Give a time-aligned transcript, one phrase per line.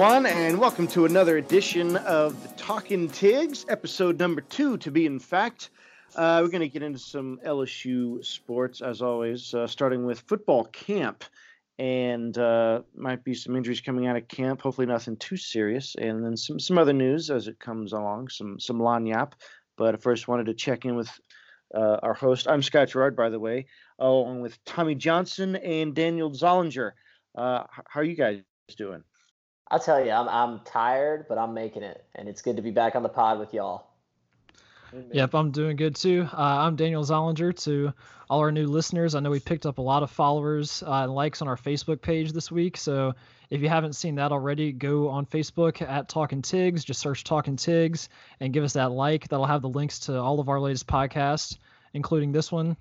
[0.00, 5.04] everyone, and welcome to another edition of the Talking Tigs, episode number two, to be
[5.04, 5.68] in fact.
[6.16, 10.64] Uh, we're going to get into some LSU sports, as always, uh, starting with football
[10.64, 11.22] camp.
[11.78, 15.94] And uh, might be some injuries coming out of camp, hopefully nothing too serious.
[15.96, 19.34] And then some, some other news as it comes along, some, some lagniappe.
[19.76, 21.10] But I first wanted to check in with
[21.74, 22.48] uh, our host.
[22.48, 23.66] I'm Scott Gerard, by the way,
[23.98, 26.92] along with Tommy Johnson and Daniel Zollinger.
[27.34, 28.40] Uh, how are you guys
[28.78, 29.04] doing?
[29.70, 32.70] I'll tell you, I'm I'm tired, but I'm making it, and it's good to be
[32.70, 33.86] back on the pod with y'all.
[35.12, 36.28] Yep, I'm doing good too.
[36.32, 37.56] Uh, I'm Daniel Zollinger.
[37.64, 37.92] To
[38.28, 41.14] all our new listeners, I know we picked up a lot of followers uh, and
[41.14, 42.76] likes on our Facebook page this week.
[42.76, 43.14] So
[43.50, 46.84] if you haven't seen that already, go on Facebook at Talking Tigs.
[46.84, 48.08] Just search Talking Tigs
[48.40, 49.28] and give us that like.
[49.28, 51.56] That'll have the links to all of our latest podcasts,
[51.94, 52.76] including this one.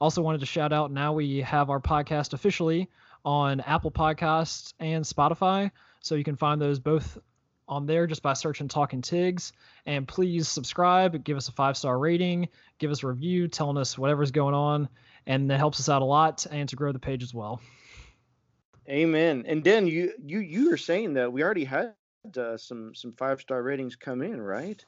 [0.00, 2.90] Also wanted to shout out now we have our podcast officially
[3.24, 5.70] on Apple Podcasts and Spotify.
[6.04, 7.18] So you can find those both
[7.66, 9.54] on there just by searching Talking Tigs.
[9.86, 13.96] And please subscribe, give us a five star rating, give us a review, telling us
[13.96, 14.90] whatever's going on,
[15.26, 17.62] and that helps us out a lot and to grow the page as well.
[18.86, 19.44] Amen.
[19.48, 21.94] And then you you you were saying that we already had
[22.36, 24.84] uh, some some five star ratings come in, right?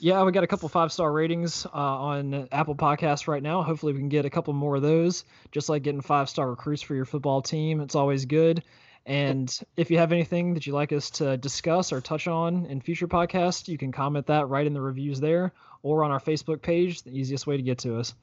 [0.00, 3.62] Yeah, we got a couple five star ratings uh, on Apple Podcasts right now.
[3.62, 5.26] Hopefully, we can get a couple more of those.
[5.52, 8.62] Just like getting five star recruits for your football team, it's always good.
[9.06, 12.80] And if you have anything that you'd like us to discuss or touch on in
[12.80, 15.52] future podcasts, you can comment that right in the reviews there
[15.82, 18.14] or on our Facebook page, the easiest way to get to us.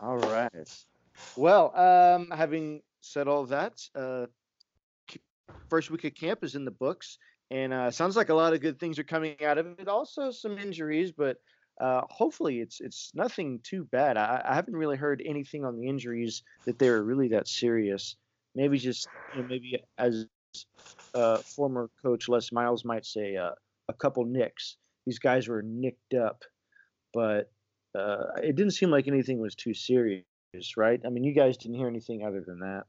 [0.00, 0.50] All right.
[1.36, 4.26] Well, um, having said all that, uh,
[5.68, 7.18] first week of camp is in the books,
[7.50, 9.88] and uh, sounds like a lot of good things are coming out of it.
[9.88, 11.38] Also, some injuries, but
[11.80, 14.16] uh, hopefully it's it's nothing too bad.
[14.16, 18.16] I, I haven't really heard anything on the injuries that they were really that serious
[18.56, 20.26] maybe just you know, maybe as
[21.14, 23.50] uh, former coach Les Miles might say, uh,
[23.88, 24.78] a couple nicks.
[25.06, 26.42] These guys were nicked up,
[27.14, 27.52] but
[27.96, 30.24] uh, it didn't seem like anything was too serious,
[30.76, 31.00] right?
[31.06, 32.84] I mean, you guys didn't hear anything other than that.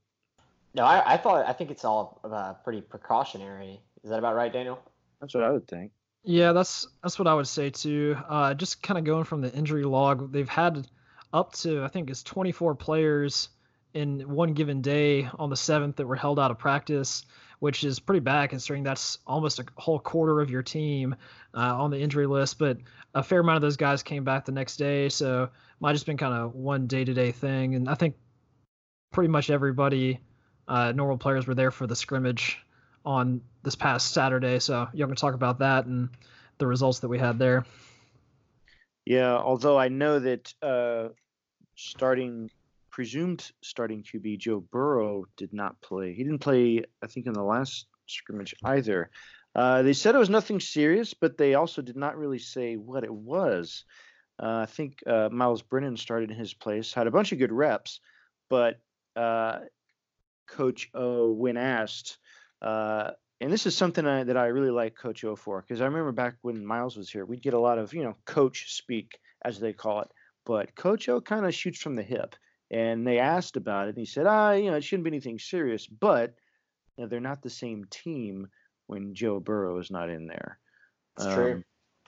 [0.73, 3.79] No, I, I thought I think it's all uh, pretty precautionary.
[4.03, 4.79] Is that about right, Daniel?
[5.21, 5.91] That's what I would think.
[6.23, 8.17] Yeah, that's that's what I would say too.
[8.27, 10.87] Uh, just kind of going from the injury log, they've had
[11.33, 13.49] up to I think it's 24 players
[13.97, 17.25] in one given day on the seventh that were held out of practice,
[17.59, 21.15] which is pretty bad considering that's almost a whole quarter of your team
[21.55, 22.59] uh, on the injury list.
[22.59, 22.77] But
[23.15, 25.49] a fair amount of those guys came back the next day, so
[25.79, 27.73] might just been kind of one day to day thing.
[27.73, 28.15] And I think
[29.11, 30.19] pretty much everybody,
[30.67, 32.59] uh, normal players, were there for the scrimmage
[33.03, 34.59] on this past Saturday.
[34.59, 36.09] So y'all can talk about that and
[36.59, 37.65] the results that we had there.
[39.05, 41.09] Yeah, although I know that uh,
[41.75, 42.51] starting
[42.97, 46.15] presumed starting QB Joe Burrow did not play.
[46.15, 49.11] He didn't play, I think, in the last scrimmage either.
[49.53, 53.03] Uh, they said it was nothing serious, but they also did not really say what
[53.03, 53.85] it was.
[54.41, 57.51] Uh, I think uh, Myles Brennan started in his place, had a bunch of good
[57.51, 57.99] reps,
[58.49, 58.79] but
[59.15, 59.59] uh,
[60.47, 62.17] Coach O, when asked,
[62.63, 65.85] uh, and this is something I, that I really like Coach O for, because I
[65.85, 69.19] remember back when Miles was here, we'd get a lot of, you know, coach speak,
[69.45, 70.09] as they call it.
[70.47, 72.35] But Coach O kind of shoots from the hip
[72.71, 75.39] and they asked about it and he said ah you know it shouldn't be anything
[75.39, 76.33] serious but
[76.97, 78.47] you know, they're not the same team
[78.87, 80.59] when joe burrow is not in there.
[81.15, 81.63] That's um, true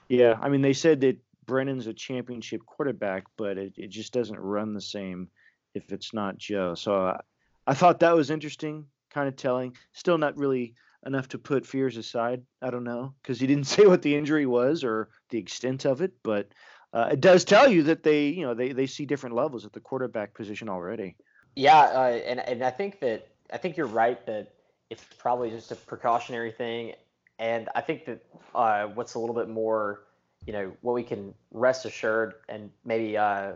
[0.09, 4.39] yeah i mean they said that brennan's a championship quarterback but it, it just doesn't
[4.39, 5.29] run the same
[5.75, 6.73] if it's not joe.
[6.75, 7.19] So I,
[7.67, 9.75] I thought that was interesting kind of telling.
[9.93, 13.85] Still not really enough to put fears aside i don't know because he didn't say
[13.85, 16.49] what the injury was or the extent of it but
[16.93, 19.73] uh, it does tell you that they, you know, they, they see different levels at
[19.73, 21.15] the quarterback position already.
[21.55, 24.53] Yeah, uh, and and I think that I think you're right that
[24.89, 26.93] it's probably just a precautionary thing,
[27.37, 28.23] and I think that
[28.55, 30.03] uh, what's a little bit more,
[30.45, 33.53] you know, what we can rest assured, and maybe uh,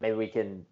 [0.00, 0.66] maybe we can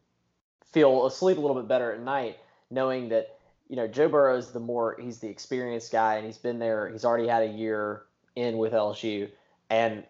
[0.73, 2.39] feel asleep a little bit better at night,
[2.71, 6.39] knowing that you know Joe Burrow is the more he's the experienced guy, and he's
[6.39, 6.89] been there.
[6.89, 8.03] He's already had a year
[8.37, 9.31] in with LSU,
[9.71, 10.05] and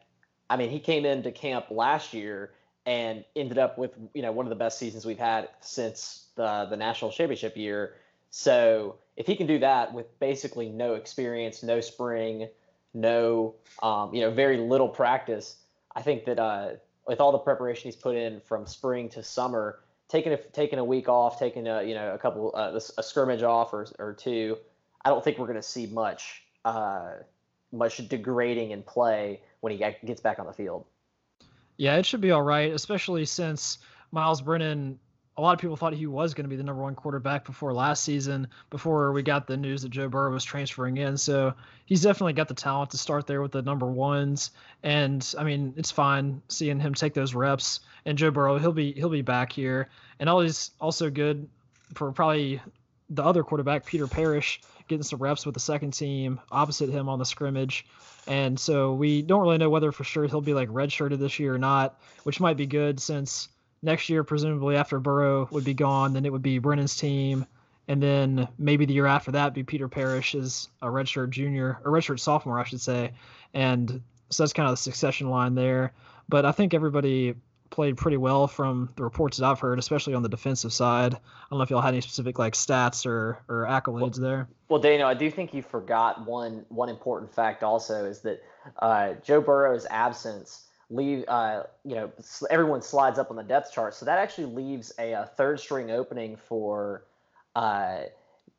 [0.51, 2.53] I mean, he came into camp last year
[2.87, 6.67] and ended up with you know one of the best seasons we've had since the
[6.71, 7.97] the national championship year.
[8.31, 12.49] So if he can do that with basically no experience, no spring,
[12.95, 15.57] no um, you know very little practice,
[15.95, 16.71] I think that uh,
[17.07, 20.85] with all the preparation he's put in from spring to summer, taking a taking a
[20.85, 24.57] week off, taking a you know a couple uh, a scrimmage off or or two,
[25.05, 27.11] I don't think we're going to see much uh,
[27.71, 30.85] much degrading in play when he gets back on the field.
[31.77, 33.79] Yeah, it should be all right, especially since
[34.11, 34.99] Myles Brennan
[35.39, 37.73] a lot of people thought he was going to be the number one quarterback before
[37.73, 41.17] last season, before we got the news that Joe Burrow was transferring in.
[41.17, 41.55] So
[41.87, 44.51] he's definitely got the talent to start there with the number ones.
[44.83, 47.81] And I mean, it's fine seeing him take those reps.
[48.05, 49.89] And Joe Burrow, he'll be he'll be back here.
[50.19, 51.49] And always also good
[51.95, 52.61] for probably
[53.11, 57.19] the other quarterback, Peter Parrish, getting some reps with the second team opposite him on
[57.19, 57.87] the scrimmage.
[58.27, 61.55] And so we don't really know whether for sure he'll be like redshirted this year
[61.55, 63.49] or not, which might be good since
[63.83, 67.47] next year, presumably after Burrow would be gone, then it would be Brennan's team.
[67.87, 71.93] And then maybe the year after that be Peter Parrish as a redshirt junior or
[71.93, 73.13] redshirt sophomore, I should say.
[73.55, 75.95] And so that's kind of the succession line there.
[76.29, 77.35] But I think everybody
[77.71, 81.15] played pretty well from the reports that I've heard, especially on the defensive side.
[81.15, 81.19] I
[81.51, 84.49] don't know if y'all had any specific like stats or or accolades well, there.
[84.69, 88.43] Well, Daniel, I do think you forgot one one important fact also is that
[88.79, 92.11] uh, Joe Burrow's absence leave uh, you know
[92.51, 95.91] everyone slides up on the depth chart, so that actually leaves a, a third string
[95.91, 97.05] opening for
[97.55, 98.01] uh,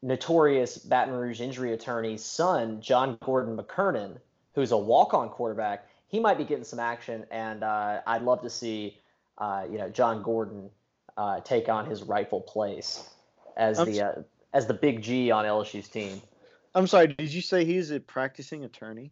[0.01, 4.17] notorious Baton Rouge injury attorney's son, John Gordon McKernan,
[4.53, 5.87] who's a walk-on quarterback.
[6.07, 8.97] He might be getting some action, and uh, I'd love to see
[9.39, 10.69] uh, you know John Gordon
[11.17, 13.07] uh, take on his rightful place
[13.57, 14.11] as I'm the uh,
[14.53, 16.21] as the big G on LSU's team.
[16.75, 17.07] I'm sorry.
[17.07, 19.11] Did you say he's a practicing attorney?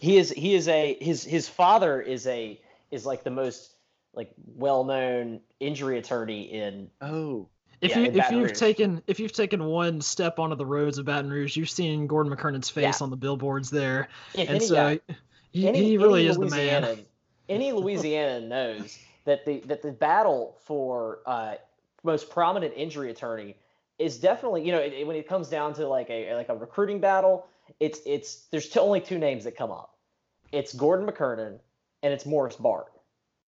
[0.00, 2.60] He is he is a his his father is a
[2.90, 3.72] is like the most
[4.14, 7.48] like well known injury attorney in oh
[7.80, 8.58] if yeah, you if you've Rouge.
[8.58, 12.34] taken if you've taken one step onto the roads of Baton Rouge, you've seen Gordon
[12.34, 13.04] McKernan's face yeah.
[13.04, 15.14] on the billboards there, if and any, so yeah.
[15.52, 17.04] he, any, he really is Louisiana, the man.
[17.48, 21.54] Any Louisiana knows that the that the battle for uh,
[22.02, 23.54] most prominent injury attorney
[23.98, 26.56] is definitely you know it, it, when it comes down to like a like a
[26.56, 27.46] recruiting battle
[27.80, 29.94] it's it's there's only two names that come up.
[30.52, 31.58] It's Gordon McKernan
[32.02, 32.92] and it's Morris Bart.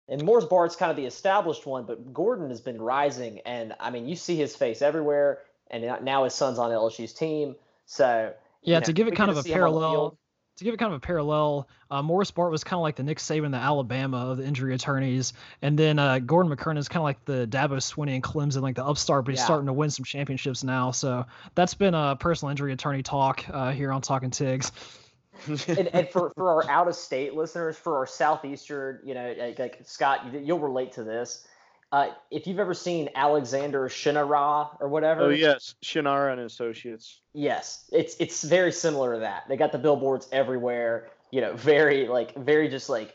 [0.09, 3.91] And Morris Bart's kind of the established one, but Gordon has been rising, and I
[3.91, 5.41] mean, you see his face everywhere.
[5.71, 7.57] And now his son's on LSU's team,
[7.87, 8.33] so
[8.63, 8.79] yeah.
[8.79, 10.19] know, to give it kind of a parallel,
[10.57, 13.03] to give it kind of a parallel, uh, Morris Bart was kind of like the
[13.03, 17.01] Nick Saban, the Alabama of the injury attorneys, and then uh, Gordon McKernan is kind
[17.01, 19.47] of like the Dabo Swinney and Clemson, like the upstart, but he's yeah.
[19.47, 20.93] starting to win some championships now.
[20.93, 24.71] So that's been a personal injury attorney talk uh, here on Talking Tigs.
[25.47, 29.59] and, and, for, for our out of state listeners, for our southeastern, you know, like,
[29.59, 31.47] like Scott, you'll relate to this.
[31.95, 35.27] Uh, if you've ever seen Alexander Shunnarah or whatever.
[35.27, 37.21] Oh yes, Shunnarah and Associates.
[37.35, 39.45] Yes, it's it's very similar to that.
[39.49, 41.11] They got the billboards everywhere.
[41.31, 43.15] You know, very like very just like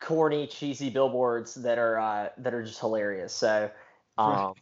[0.00, 3.32] corny, cheesy billboards that are uh, that are just hilarious.
[3.32, 3.72] So,
[4.18, 4.54] um,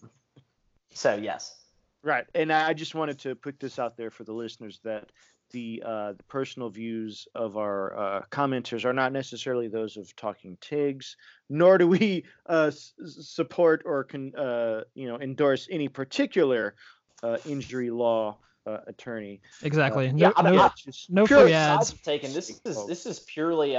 [0.95, 1.55] so yes.
[2.03, 5.11] Right, and I just wanted to put this out there for the listeners that
[5.51, 10.57] the uh, the personal views of our uh, commenters are not necessarily those of Talking
[10.61, 11.17] Tigs,
[11.49, 16.75] nor do we uh, s- support or con- uh, you know endorse any particular
[17.23, 19.41] uh, injury law uh, attorney.
[19.63, 20.11] Exactly.
[20.13, 21.93] no, yeah, no, just no free ads.
[21.93, 22.33] Taken.
[22.33, 23.79] This is this is purely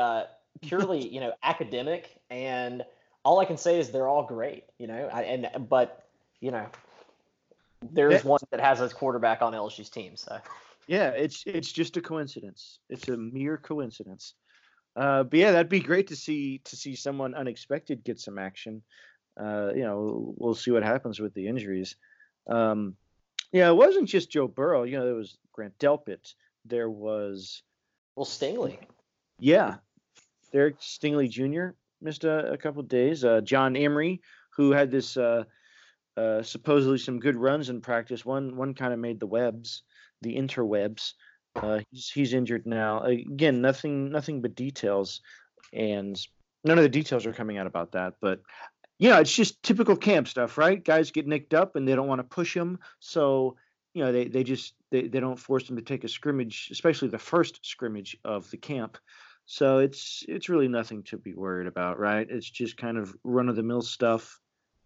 [0.61, 2.85] purely you know academic, and
[3.23, 4.63] all I can say is they're all great.
[4.77, 6.07] You know, I, and but
[6.39, 6.65] you know.
[7.91, 10.39] There's one that has a quarterback on LSU's team, so
[10.87, 12.79] yeah, it's it's just a coincidence.
[12.89, 14.33] It's a mere coincidence.
[14.95, 18.81] Uh, but yeah, that'd be great to see to see someone unexpected get some action.
[19.39, 21.95] Uh, you know, we'll see what happens with the injuries.
[22.49, 22.95] Um,
[23.51, 24.83] yeah, it wasn't just Joe Burrow.
[24.83, 26.33] You know, there was Grant Delpit.
[26.65, 27.61] There was
[28.15, 28.79] well Stingley.
[29.39, 29.75] Yeah,
[30.53, 31.75] Derek Stingley Jr.
[32.01, 33.23] missed a, a couple days.
[33.23, 34.21] Uh, John Emery,
[34.55, 35.43] who had this uh,
[36.15, 38.25] uh, supposedly some good runs in practice.
[38.25, 39.83] One one kind of made the webs
[40.21, 41.13] the interwebs.
[41.55, 43.01] Uh, he's he's injured now.
[43.01, 45.21] Again, nothing nothing but details,
[45.73, 46.19] and
[46.63, 48.15] none of the details are coming out about that.
[48.21, 48.41] But
[48.99, 50.83] you know, it's just typical camp stuff, right?
[50.83, 53.55] Guys get nicked up and they don't want to push them, so
[53.93, 57.07] you know they they just they, they don't force them to take a scrimmage, especially
[57.07, 58.97] the first scrimmage of the camp.
[59.45, 62.27] So it's it's really nothing to be worried about, right?
[62.29, 64.39] It's just kind of run of the mill stuff,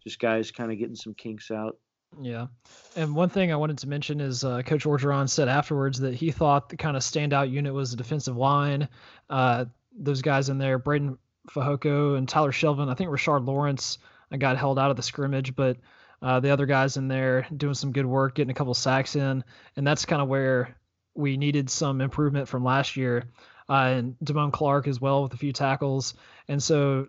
[0.04, 1.76] just guys kind of getting some kinks out.
[2.20, 2.48] Yeah.
[2.96, 6.30] And one thing I wanted to mention is uh, Coach Orgeron said afterwards that he
[6.30, 8.88] thought the kind of standout unit was the defensive line.
[9.30, 9.66] Uh,
[9.96, 11.16] those guys in there, Breiden
[11.50, 12.90] Fehoko and Tyler Shelvin.
[12.90, 13.98] I think Rashard Lawrence
[14.30, 15.78] uh, got held out of the scrimmage, but
[16.20, 19.42] uh, the other guys in there doing some good work, getting a couple sacks in.
[19.76, 20.76] And that's kind of where
[21.14, 23.24] we needed some improvement from last year.
[23.68, 26.14] Uh, and Damone Clark as well with a few tackles.
[26.48, 27.08] And so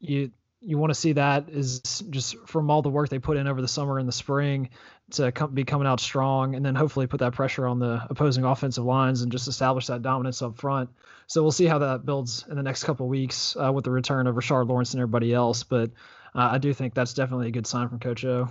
[0.00, 3.46] you you want to see that is just from all the work they put in
[3.46, 4.70] over the summer and the spring
[5.12, 8.44] to come, be coming out strong and then hopefully put that pressure on the opposing
[8.44, 10.90] offensive lines and just establish that dominance up front.
[11.28, 14.26] So we'll see how that builds in the next couple weeks uh, with the return
[14.26, 15.62] of Rashard Lawrence and everybody else.
[15.62, 15.90] But
[16.34, 18.50] uh, I do think that's definitely a good sign from Coach O.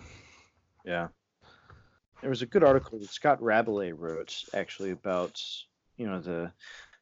[0.85, 1.09] Yeah.
[2.21, 5.41] There was a good article that Scott Rabalais wrote actually about
[5.97, 6.51] you know the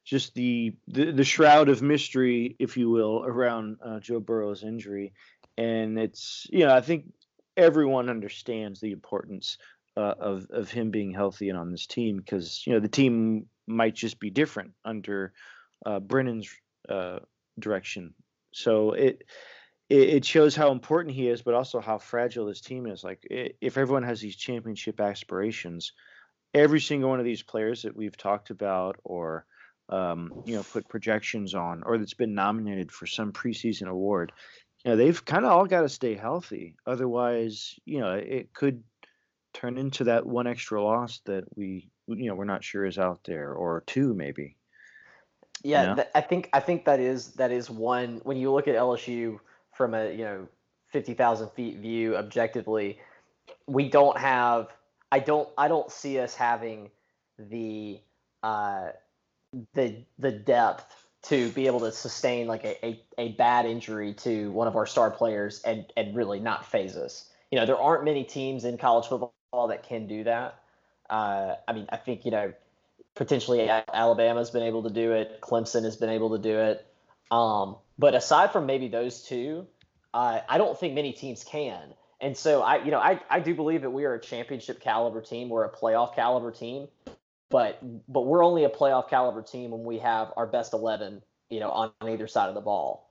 [0.06, 5.14] just the, the the shroud of mystery, if you will, around uh, Joe Burrow's injury,
[5.58, 7.12] and it's you know I think
[7.58, 9.58] everyone understands the importance
[9.98, 13.48] uh, of of him being healthy and on this team because you know the team
[13.68, 15.34] might just be different under
[15.86, 16.50] uh, Brennan's
[16.88, 17.20] uh,
[17.58, 18.14] direction.
[18.52, 19.24] So it,
[19.90, 23.04] it, it shows how important he is, but also how fragile this team is.
[23.04, 25.94] Like it, if everyone has these championship aspirations,
[26.54, 29.46] every single one of these players that we've talked about or
[29.90, 34.32] um, you know put projections on or that's been nominated for some preseason award,
[34.84, 36.76] you know they've kind of all got to stay healthy.
[36.86, 38.84] Otherwise, you know it could
[39.54, 43.22] turn into that one extra loss that we you know we're not sure is out
[43.26, 44.56] there or two maybe.
[45.64, 45.96] Yeah, you know?
[45.96, 49.40] th- I think I think that is that is one when you look at LSU
[49.74, 50.48] from a you know
[50.92, 53.00] fifty thousand feet view objectively,
[53.68, 54.70] we don't have
[55.12, 56.90] I don't I don't see us having
[57.40, 58.00] the
[58.44, 58.90] uh,
[59.74, 60.86] the the depth
[61.24, 64.86] to be able to sustain like a, a, a bad injury to one of our
[64.86, 67.30] star players and and really not phase us.
[67.52, 70.60] You know, there aren't many teams in college football that can do that.
[71.10, 72.54] Uh, I mean, I think you know
[73.16, 75.40] potentially Alabama's been able to do it.
[75.42, 76.86] Clemson has been able to do it.
[77.32, 79.66] Um, but aside from maybe those two,
[80.14, 81.94] uh, I don't think many teams can.
[82.22, 85.22] And so I, you know, I, I do believe that we are a championship caliber
[85.22, 85.50] team.
[85.50, 86.88] We're a playoff caliber team,
[87.50, 87.80] but
[88.12, 91.70] but we're only a playoff caliber team when we have our best eleven, you know,
[91.70, 93.10] on either side of the ball.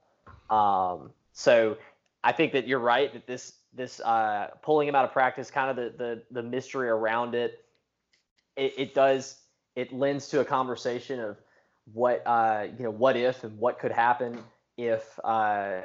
[0.51, 1.77] Um, so
[2.23, 5.71] I think that you're right that this this uh, pulling him out of practice, kind
[5.71, 7.65] of the the, the mystery around it,
[8.57, 9.39] it, it does
[9.77, 11.37] it lends to a conversation of
[11.93, 14.39] what uh, you know what if and what could happen
[14.77, 15.81] if uh,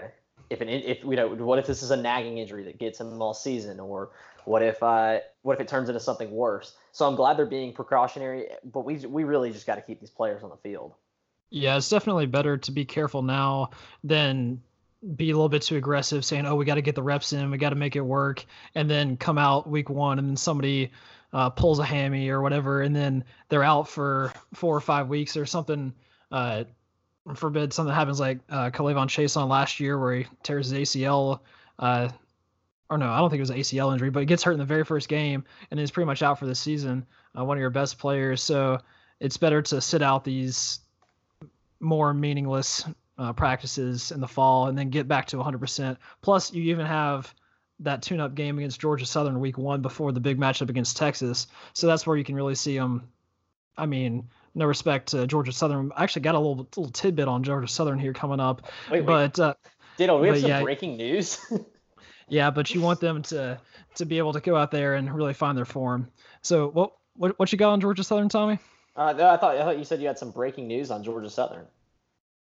[0.49, 3.21] if an if you know what if this is a nagging injury that gets him
[3.21, 4.09] all season or
[4.45, 7.73] what if uh, what if it turns into something worse so i'm glad they're being
[7.73, 10.93] precautionary but we we really just got to keep these players on the field
[11.49, 13.69] yeah it's definitely better to be careful now
[14.03, 14.61] than
[15.15, 17.51] be a little bit too aggressive saying oh we got to get the reps in
[17.51, 20.91] we got to make it work and then come out week one and then somebody
[21.33, 25.37] uh, pulls a hammy or whatever, and then they're out for four or five weeks
[25.37, 25.93] or something.
[26.31, 26.63] Uh,
[27.35, 28.69] forbid something happens like uh,
[29.07, 31.39] Chase on last year where he tears his ACL.
[31.77, 32.09] Uh,
[32.89, 34.59] or no, I don't think it was an ACL injury, but he gets hurt in
[34.59, 37.05] the very first game and is pretty much out for the season.
[37.37, 38.79] Uh, one of your best players, so
[39.19, 40.79] it's better to sit out these
[41.79, 42.83] more meaningless
[43.17, 45.97] uh, practices in the fall and then get back to 100%.
[46.21, 47.33] Plus, you even have
[47.81, 51.47] that tune-up game against Georgia Southern week one before the big matchup against Texas.
[51.73, 53.09] So that's where you can really see them.
[53.77, 55.91] I mean, no respect to Georgia Southern.
[55.95, 58.63] I actually got a little little tidbit on Georgia Southern here coming up.
[58.91, 59.45] Wait, but wait.
[59.45, 59.53] Uh,
[59.97, 61.39] Ditto, we have some yeah, breaking news.
[62.29, 63.59] yeah, but you want them to
[63.95, 66.09] to be able to go out there and really find their form.
[66.41, 68.59] So what what what you got on Georgia Southern, Tommy?
[68.95, 71.65] Uh, I thought I thought you said you had some breaking news on Georgia Southern.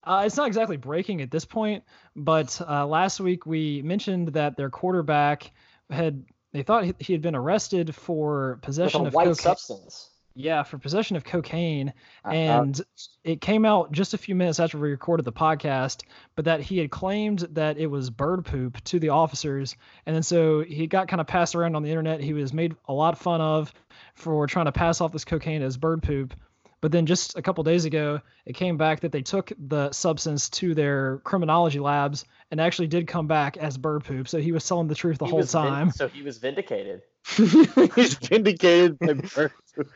[0.05, 1.83] Uh, it's not exactly breaking at this point,
[2.15, 5.51] but uh, last week we mentioned that their quarterback
[5.91, 9.35] had they thought he, had been arrested for possession of white cocaine.
[9.35, 10.11] substance.
[10.39, 12.79] Yeah, for possession of cocaine, uh, and
[13.25, 16.03] it came out just a few minutes after we recorded the podcast.
[16.35, 20.23] But that he had claimed that it was bird poop to the officers, and then
[20.23, 22.21] so he got kind of passed around on the internet.
[22.21, 23.73] He was made a lot of fun of
[24.15, 26.35] for trying to pass off this cocaine as bird poop.
[26.83, 30.51] But then just a couple days ago, it came back that they took the substance
[30.51, 34.29] to their criminology labs and actually did come back as bird poop.
[34.29, 35.87] So he was telling the truth the he whole time.
[35.87, 37.03] Vin- so he was vindicated.
[37.37, 39.91] he's vindicated by bird poop.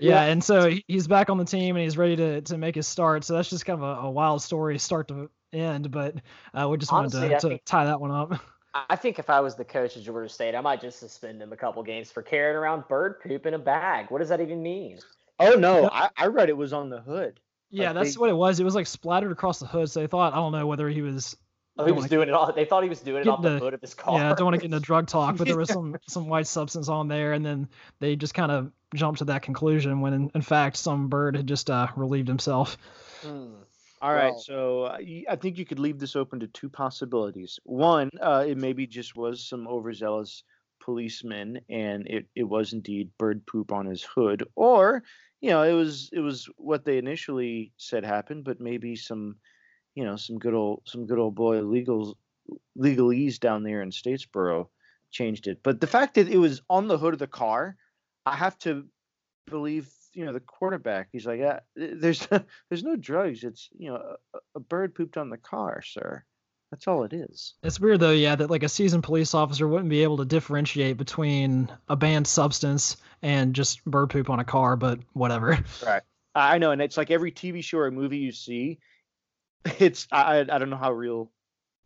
[0.00, 2.86] Yeah, and so he's back on the team and he's ready to, to make his
[2.86, 3.24] start.
[3.24, 5.90] So that's just kind of a, a wild story, start to end.
[5.90, 6.16] But
[6.54, 8.40] uh, we just Honestly, wanted to, to think, tie that one up.
[8.88, 11.52] I think if I was the coach of Georgia State, I might just suspend him
[11.52, 14.06] a couple games for carrying around bird poop in a bag.
[14.10, 14.98] What does that even mean?
[15.40, 17.40] Oh no, I, I read it was on the hood.
[17.70, 18.60] Yeah, like that's they, what it was.
[18.60, 19.90] It was like splattered across the hood.
[19.90, 21.36] So they thought I don't know whether he was.
[21.78, 22.52] Oh, he was doing it all.
[22.52, 24.18] They thought he was doing it off the, the hood of his car.
[24.18, 26.46] Yeah, I don't want to get into drug talk, but there was some some white
[26.46, 27.68] substance on there, and then
[28.00, 31.46] they just kind of jumped to that conclusion when, in, in fact, some bird had
[31.46, 32.76] just uh, relieved himself.
[33.22, 33.54] Hmm.
[34.02, 37.58] All right, well, so uh, I think you could leave this open to two possibilities.
[37.64, 40.42] One, uh, it maybe just was some overzealous
[40.82, 45.02] policeman, and it, it was indeed bird poop on his hood, or
[45.42, 49.36] you know, it was it was what they initially said happened, but maybe some,
[49.94, 52.16] you know, some good old some good old boy legal
[52.78, 54.68] legalese down there in Statesboro
[55.10, 55.60] changed it.
[55.62, 57.76] But the fact that it was on the hood of the car,
[58.26, 58.86] I have to
[59.48, 61.08] believe you know the quarterback.
[61.12, 62.26] He's like, yeah, there's
[62.68, 63.44] there's no drugs.
[63.44, 66.24] It's you know a, a bird pooped on the car, sir.
[66.70, 67.54] That's all it is.
[67.64, 70.96] It's weird though, yeah, that like a seasoned police officer wouldn't be able to differentiate
[70.96, 75.58] between a banned substance and just bird poop on a car, but whatever.
[75.84, 76.02] Right.
[76.32, 78.78] I know, and it's like every TV show or movie you see,
[79.80, 81.32] it's I I don't know how real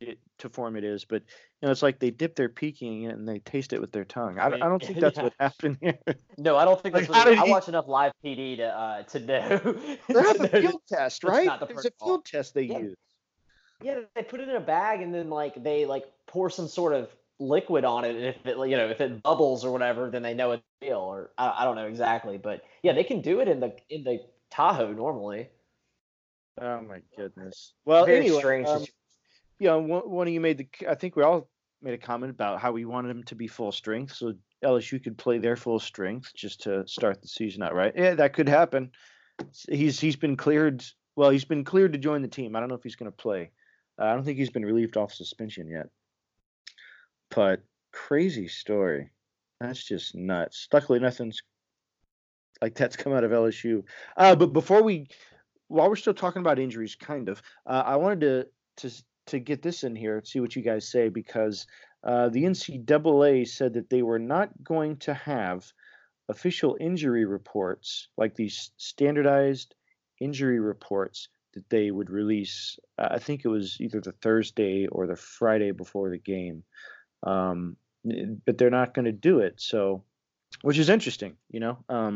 [0.00, 1.22] it, to form it is, but
[1.64, 4.04] know, it's like they dip their pinky in it and they taste it with their
[4.04, 4.38] tongue.
[4.38, 5.22] I, I don't think that's yeah.
[5.22, 5.98] what happened here.
[6.36, 7.38] No, I don't think that's like, what.
[7.38, 9.76] I watch enough live PD to uh, to know.
[10.08, 11.60] They have a field test, right?
[11.60, 12.78] The There's a field test they yeah.
[12.78, 12.96] use.
[13.82, 16.92] Yeah, they put it in a bag and then like they like pour some sort
[16.92, 20.22] of liquid on it, and if it you know if it bubbles or whatever, then
[20.22, 20.98] they know it's real.
[20.98, 24.02] Or I, I don't know exactly, but yeah, they can do it in the in
[24.02, 25.48] the Tahoe normally.
[26.60, 27.74] Oh my goodness.
[27.84, 28.68] Well, Very anyway, strange.
[28.68, 28.84] Um,
[29.60, 30.68] know, one, one of you made the.
[30.88, 31.48] I think we all
[31.84, 34.32] made a comment about how we wanted him to be full strength, so
[34.64, 37.92] LSU could play their full strength just to start the season out right.
[37.94, 38.90] Yeah, that could happen.
[39.68, 40.84] He's he's been cleared.
[41.16, 42.56] Well, he's been cleared to join the team.
[42.56, 43.50] I don't know if he's going to play.
[44.00, 45.88] Uh, I don't think he's been relieved off suspension yet.
[47.30, 47.60] But
[47.92, 49.10] crazy story.
[49.60, 50.66] That's just nuts.
[50.72, 51.42] Luckily, nothing's
[52.60, 53.84] like that's come out of LSU.
[54.16, 55.06] Uh, but before we,
[55.68, 58.46] while we're still talking about injuries, kind of, uh, I wanted to
[58.88, 61.66] to to get this in here, and see what you guys say, because
[62.02, 65.64] uh, the NCAA said that they were not going to have
[66.28, 69.74] official injury reports, like these standardized
[70.20, 72.78] injury reports that they would release.
[72.98, 76.64] Uh, I think it was either the Thursday or the Friday before the game,
[77.22, 79.60] um, but they're not going to do it.
[79.60, 80.04] So,
[80.62, 82.10] which is interesting, you know, because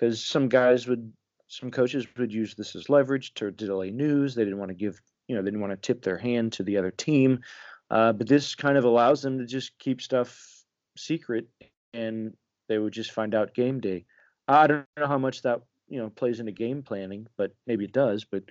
[0.00, 1.12] um, some guys would,
[1.48, 4.34] some coaches would use this as leverage to delay news.
[4.34, 6.62] They didn't want to give you know they didn't want to tip their hand to
[6.62, 7.40] the other team.
[7.90, 10.64] Uh, but this kind of allows them to just keep stuff
[10.96, 11.46] secret
[11.92, 12.34] and
[12.68, 14.04] they would just find out game day.
[14.48, 17.92] I don't know how much that you know plays into game planning but maybe it
[17.92, 18.42] does but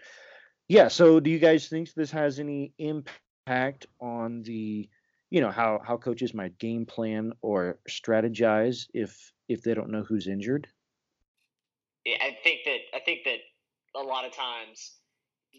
[0.67, 4.87] yeah so do you guys think this has any impact on the
[5.29, 10.03] you know how how coaches might game plan or strategize if if they don't know
[10.03, 10.67] who's injured?
[12.05, 13.39] Yeah, i think that i think that
[13.95, 14.99] a lot of times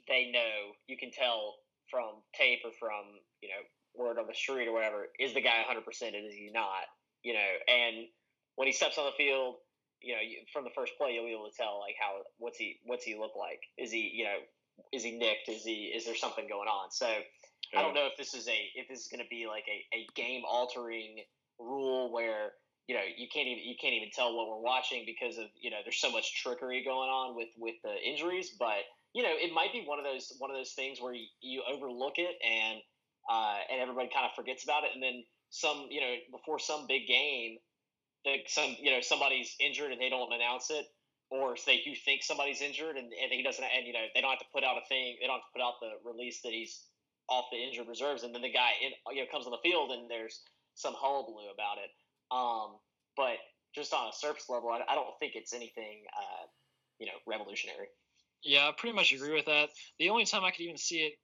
[0.08, 1.54] they know you can tell
[1.90, 3.62] from tape or from you know
[3.94, 6.90] word on the street or whatever is the guy 100% and is he not
[7.24, 7.52] you know?
[7.68, 8.06] And
[8.56, 9.56] when he steps on the field
[10.00, 10.20] you know
[10.52, 13.16] from the first play you'll be able to tell like how what's he what's he
[13.16, 13.60] look like?
[13.78, 14.38] Is he you know
[14.92, 15.48] is he nicked?
[15.48, 16.90] Is he is there something going on?
[16.90, 17.08] So
[17.74, 19.96] i don't know if this is a if this is going to be like a,
[19.96, 21.16] a game altering
[21.58, 22.52] rule where
[22.86, 25.70] you know you can't even you can't even tell what we're watching because of you
[25.70, 28.84] know there's so much trickery going on with with the injuries but
[29.14, 31.62] you know, it might be one of those one of those things where you, you
[31.70, 32.80] overlook it and
[33.30, 36.84] uh, and everybody kind of forgets about it, and then some, you know, before some
[36.86, 37.56] big game,
[38.26, 40.84] that some, you know, somebody's injured and they don't announce it,
[41.30, 44.30] or say you think somebody's injured and, and he doesn't, and you know, they don't
[44.30, 46.52] have to put out a thing, they don't have to put out the release that
[46.52, 46.84] he's
[47.30, 49.90] off the injured reserves, and then the guy, in, you know, comes on the field
[49.90, 50.42] and there's
[50.74, 51.90] some hullabaloo about it.
[52.34, 52.76] Um,
[53.16, 53.38] but
[53.74, 56.44] just on a surface level, I, I don't think it's anything, uh,
[56.98, 57.88] you know, revolutionary.
[58.44, 59.70] Yeah, I pretty much agree with that.
[59.98, 61.14] The only time I could even see it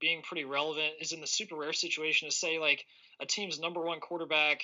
[0.00, 2.84] being pretty relevant is in the super rare situation to say like
[3.20, 4.60] a team's number one quarterback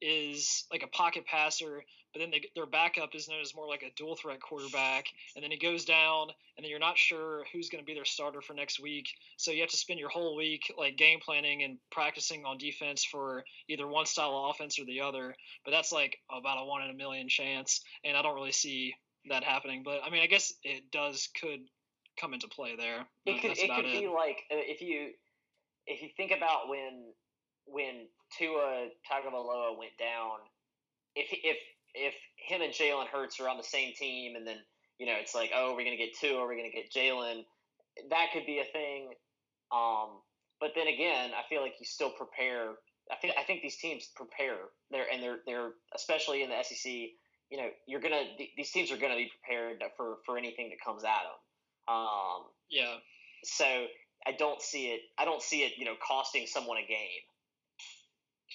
[0.00, 3.82] is like a pocket passer, but then they, their backup is known as more like
[3.82, 7.70] a dual threat quarterback, and then he goes down, and then you're not sure who's
[7.70, 9.08] going to be their starter for next week.
[9.38, 13.04] So you have to spend your whole week like game planning and practicing on defense
[13.04, 15.34] for either one style of offense or the other.
[15.64, 18.94] But that's like about a one in a million chance, and I don't really see
[19.28, 19.82] that happening.
[19.84, 21.60] But I mean, I guess it does could
[22.20, 23.06] come into play there.
[23.24, 24.00] It could it could it.
[24.00, 25.10] be like uh, if you
[25.86, 27.12] if you think about when
[27.66, 28.06] when
[28.38, 30.38] Tua Tagovailoa went down,
[31.14, 31.56] if if
[31.94, 34.56] if him and Jalen Hurts are on the same team, and then
[34.98, 37.44] you know it's like, oh, we're gonna get Tua, we're gonna get Jalen,
[38.10, 39.10] that could be a thing.
[39.72, 40.20] Um,
[40.60, 42.72] but then again, I feel like you still prepare.
[43.10, 44.56] I think I think these teams prepare.
[44.90, 46.92] They're and they're they're especially in the SEC
[47.50, 48.22] you know you're gonna
[48.56, 51.38] these teams are gonna be prepared for for anything that comes at them.
[51.88, 52.96] Um, yeah.
[53.44, 53.86] So
[54.26, 55.00] I don't see it.
[55.18, 55.72] I don't see it.
[55.78, 57.24] You know, costing someone a game.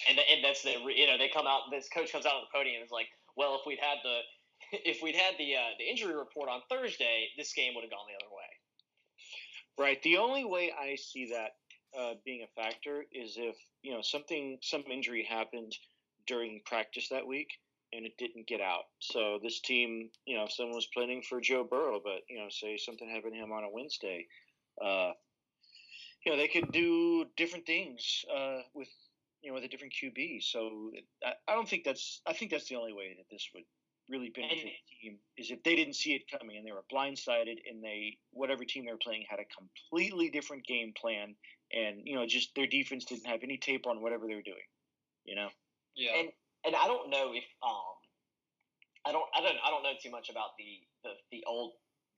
[0.09, 1.71] And and that's the you know they come out.
[1.71, 4.19] This coach comes out on the podium and is like, well, if we'd had the
[4.89, 8.05] if we'd had the uh, the injury report on Thursday, this game would have gone
[8.07, 8.51] the other way.
[9.79, 10.03] Right.
[10.03, 11.51] The only way I see that
[11.97, 15.75] uh, being a factor is if you know something some injury happened
[16.27, 17.49] during practice that week
[17.93, 18.85] and it didn't get out.
[18.99, 22.47] So this team, you know, if someone was planning for Joe Burrow, but you know,
[22.49, 24.27] say something happened to him on a Wednesday,
[24.83, 25.11] uh,
[26.25, 28.89] you know, they could do different things uh, with
[29.41, 30.43] you know with a different QB.
[30.43, 30.91] So
[31.25, 33.63] I, I don't think that's I think that's the only way that this would
[34.09, 36.83] really benefit and, the team is if they didn't see it coming and they were
[36.91, 41.33] blindsided and they whatever team they were playing had a completely different game plan
[41.73, 44.67] and you know, just their defense didn't have any tape on whatever they were doing.
[45.25, 45.47] You know.
[45.95, 46.11] Yeah.
[46.19, 46.29] And
[46.65, 47.95] and I don't know if um,
[49.05, 51.73] I don't I don't I don't know too much about the the, the old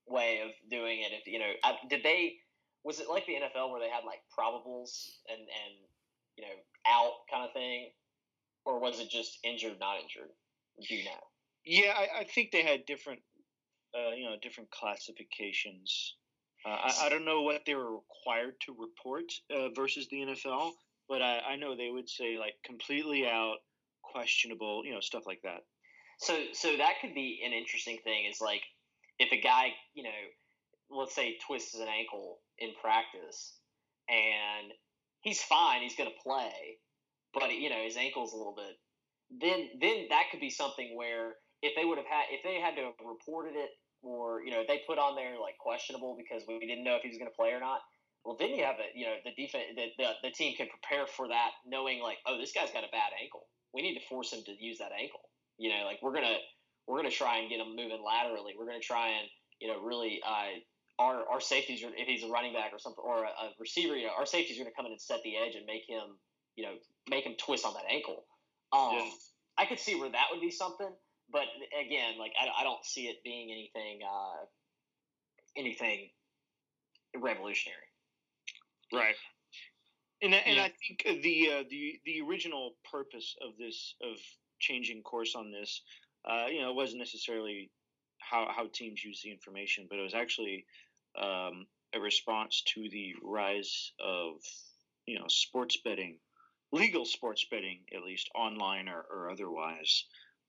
[0.08, 1.12] way of doing it.
[1.14, 2.38] If you know, I, did they
[2.84, 5.74] was it like the NFL where they had like probables and and
[6.38, 6.56] you know
[6.88, 7.90] out kind of thing,
[8.66, 10.30] or was it just injured not injured?
[10.88, 11.22] Do you know?
[11.66, 13.22] Yeah, I, I think they had different,
[13.96, 16.16] uh, you know, different classifications.
[16.66, 20.72] Uh, I, I don't know what they were required to report uh, versus the NFL,
[21.08, 23.58] but I, I know they would say like completely out,
[24.14, 25.62] questionable, you know, stuff like that.
[26.20, 28.26] So, so that could be an interesting thing.
[28.30, 28.62] Is like
[29.20, 30.22] if a guy, you know,
[30.90, 33.58] let's say twists an ankle in practice,
[34.08, 34.72] and
[35.22, 36.78] he's fine, he's going to play,
[37.34, 38.78] but you know his ankle's a little bit.
[39.42, 42.76] Then, then that could be something where if they would have had, if they had
[42.76, 43.72] to have reported it,
[44.04, 47.10] or you know, they put on there like questionable because we didn't know if he
[47.10, 47.80] was going to play or not.
[48.26, 51.08] Well, then you have a, you know, the defense, the, the, the team can prepare
[51.08, 53.48] for that, knowing like, oh, this guy's got a bad ankle.
[53.74, 55.30] We need to force him to use that ankle.
[55.58, 56.38] You know, like we're gonna
[56.88, 58.54] we're gonna try and get him moving laterally.
[58.58, 59.28] We're gonna try and
[59.60, 60.60] you know really uh,
[61.00, 63.96] our our safeties are if he's a running back or something or a, a receiver,
[63.96, 66.18] you know, our safeties are gonna come in and set the edge and make him
[66.56, 66.74] you know
[67.10, 68.26] make him twist on that ankle.
[68.72, 69.10] Um, yeah.
[69.58, 70.90] I could see where that would be something,
[71.32, 71.46] but
[71.80, 74.46] again, like I, I don't see it being anything uh,
[75.58, 76.10] anything
[77.16, 77.90] revolutionary.
[78.92, 79.16] Right.
[80.24, 80.64] And, and yeah.
[80.64, 84.18] I think the uh, the the original purpose of this of
[84.60, 85.82] changing course on this,
[86.24, 87.70] uh, you know, it wasn't necessarily
[88.20, 90.66] how how teams use the information, but it was actually
[91.22, 94.36] um, a response to the rise of
[95.06, 96.18] you know sports betting,
[96.72, 100.06] legal sports betting at least online or, or otherwise,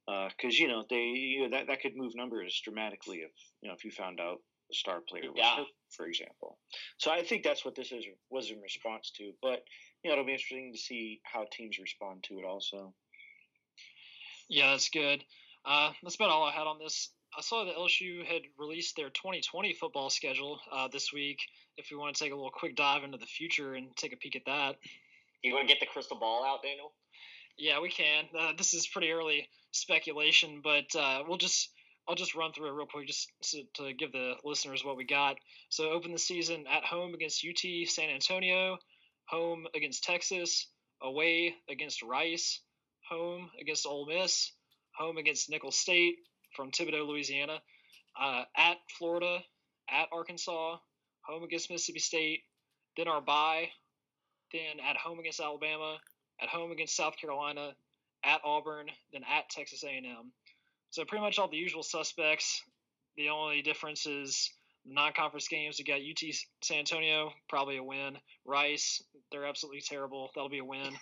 [0.06, 3.68] because uh, you know they you know, that that could move numbers dramatically if you
[3.68, 5.56] know if you found out the star player was yeah.
[5.56, 6.58] hurt, for example.
[6.98, 9.32] So I think that's what this is was in response to.
[9.42, 9.64] But
[10.02, 12.94] you know it'll be interesting to see how teams respond to it also.
[14.48, 15.24] Yeah, that's good.
[15.64, 17.10] Uh, that's about all I had on this.
[17.36, 21.40] I saw that LSU had released their 2020 football schedule uh, this week.
[21.76, 24.16] If we want to take a little quick dive into the future and take a
[24.16, 24.76] peek at that,
[25.42, 26.92] you want to get the crystal ball out, Daniel?
[27.58, 28.24] Yeah, we can.
[28.38, 31.70] Uh, this is pretty early speculation, but uh, we'll just
[32.08, 35.04] I'll just run through it real quick just to, to give the listeners what we
[35.04, 35.36] got.
[35.70, 38.76] So open the season at home against UT San Antonio,
[39.28, 40.68] home against Texas,
[41.02, 42.60] away against Rice,
[43.08, 44.52] home against Ole Miss,
[44.96, 46.16] home against Nicholls State
[46.54, 47.58] from Thibodaux, Louisiana,
[48.20, 49.38] uh, at Florida,
[49.90, 50.76] at Arkansas,
[51.22, 52.40] home against Mississippi State,
[52.96, 53.68] then our bye,
[54.52, 55.96] then at home against Alabama,
[56.40, 57.72] at home against South Carolina,
[58.24, 60.32] at Auburn, then at Texas A&M.
[60.94, 62.62] So pretty much all the usual suspects.
[63.16, 64.48] The only difference is
[64.86, 65.76] non-conference games.
[65.76, 68.16] You got UT San Antonio, probably a win.
[68.44, 69.02] Rice,
[69.32, 70.30] they're absolutely terrible.
[70.36, 70.94] That'll be a win.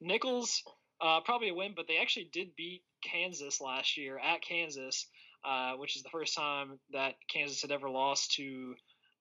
[0.00, 0.62] Nicholls,
[1.02, 5.06] uh, probably a win, but they actually did beat Kansas last year at Kansas,
[5.44, 8.74] uh, which is the first time that Kansas had ever lost to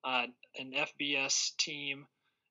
[0.06, 2.06] uh, an FBS team.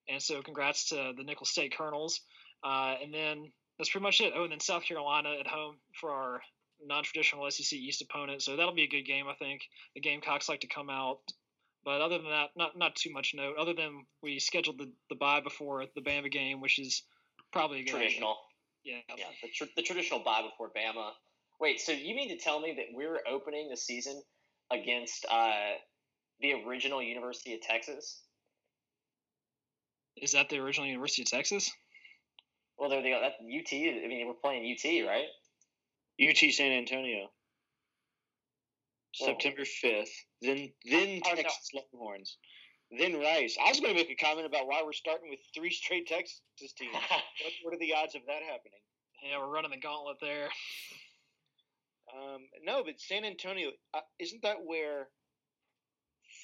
[0.07, 2.21] And so, congrats to the Nicholls State Colonels.
[2.63, 4.35] Uh, and then that's pretty much it.
[4.37, 6.43] Oh, and then South Carolina at home for our
[6.87, 8.43] non-traditional SEC East opponent.
[8.43, 9.63] So that'll be a good game, I think.
[9.95, 11.21] The Gamecocks like to come out,
[11.85, 13.57] but other than that, not not too much note.
[13.59, 17.03] Other than we scheduled the the bye before the Bama game, which is
[17.53, 18.37] probably a good traditional.
[18.85, 21.13] Yeah, yeah, the, tr- the traditional bye before Bama.
[21.61, 24.21] Wait, so you mean to tell me that we're opening the season
[24.71, 25.73] against uh,
[26.41, 28.23] the original University of Texas?
[30.17, 31.71] Is that the original University of Texas?
[32.79, 33.73] Well, they're the that UT.
[33.73, 35.27] I mean, we're playing UT, right?
[36.21, 37.31] UT San Antonio.
[39.15, 40.13] September fifth.
[40.43, 41.83] Then then oh, Texas no.
[41.93, 42.37] Longhorns.
[42.91, 43.57] Then Rice.
[43.65, 46.41] I was going to make a comment about why we're starting with three straight Texas
[46.79, 46.93] teams.
[46.93, 47.23] what,
[47.63, 48.81] what, are the odds of that happening?
[49.23, 50.49] Yeah, we're running the gauntlet there.
[52.15, 55.09] Um, no, but San Antonio uh, isn't that where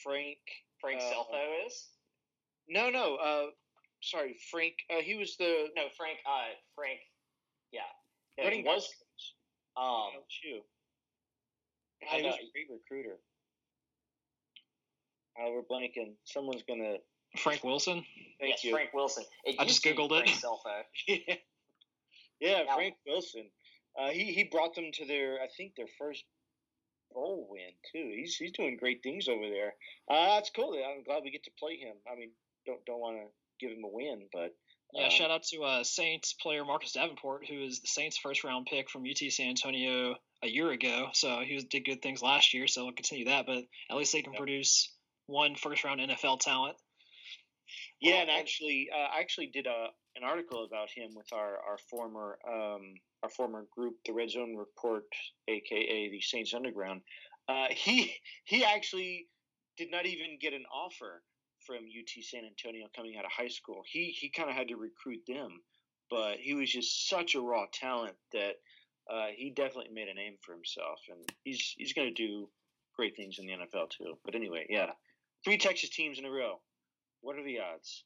[0.02, 0.38] Frank
[0.80, 1.88] Frank uh, Selfo is?
[2.68, 3.16] No, no.
[3.16, 3.46] Uh,
[4.02, 4.74] sorry, Frank.
[4.90, 6.18] Uh, he was the no Frank.
[6.26, 7.00] Uh, Frank.
[7.72, 7.80] Yeah,
[8.38, 8.88] yeah running was
[9.76, 10.10] um,
[10.42, 10.60] you.
[12.02, 13.18] God, he was a great recruiter.
[15.38, 16.14] Uh, we're blanking.
[16.24, 16.96] Someone's gonna.
[17.36, 18.04] Frank Wilson.
[18.40, 18.72] Thank yes, you.
[18.72, 19.24] Frank Wilson.
[19.44, 20.28] It I just googled it.
[21.28, 21.34] yeah,
[22.40, 23.46] yeah now, Frank Wilson.
[23.98, 26.24] Uh, he he brought them to their I think their first
[27.12, 28.12] bowl win too.
[28.16, 29.74] He's he's doing great things over there.
[30.10, 30.74] Uh, that's cool.
[30.74, 31.94] I'm glad we get to play him.
[32.10, 32.30] I mean,
[32.66, 33.26] don't don't want to
[33.64, 34.54] give him a win, but
[34.92, 38.44] yeah, um, shout out to uh, Saints player Marcus Davenport, who is the Saints' first
[38.44, 41.08] round pick from UT San Antonio a year ago.
[41.12, 43.46] So he was, did good things last year, so we'll continue that.
[43.46, 44.92] But at least they can produce
[45.26, 46.76] one first round NFL talent.
[48.00, 51.78] Yeah, and actually, uh, I actually did a an article about him with our our
[51.90, 55.04] former um, our former group, the Red Zone Report,
[55.48, 57.02] aka the Saints Underground.
[57.48, 59.28] Uh, he he actually
[59.76, 61.22] did not even get an offer
[61.70, 63.82] from UT San Antonio coming out of high school.
[63.86, 65.60] He he kind of had to recruit them,
[66.10, 68.54] but he was just such a raw talent that
[69.08, 72.48] uh, he definitely made a name for himself, and he's he's going to do
[72.96, 74.18] great things in the NFL too.
[74.24, 74.90] But anyway, yeah,
[75.44, 76.60] three Texas teams in a row.
[77.20, 78.04] What are the odds?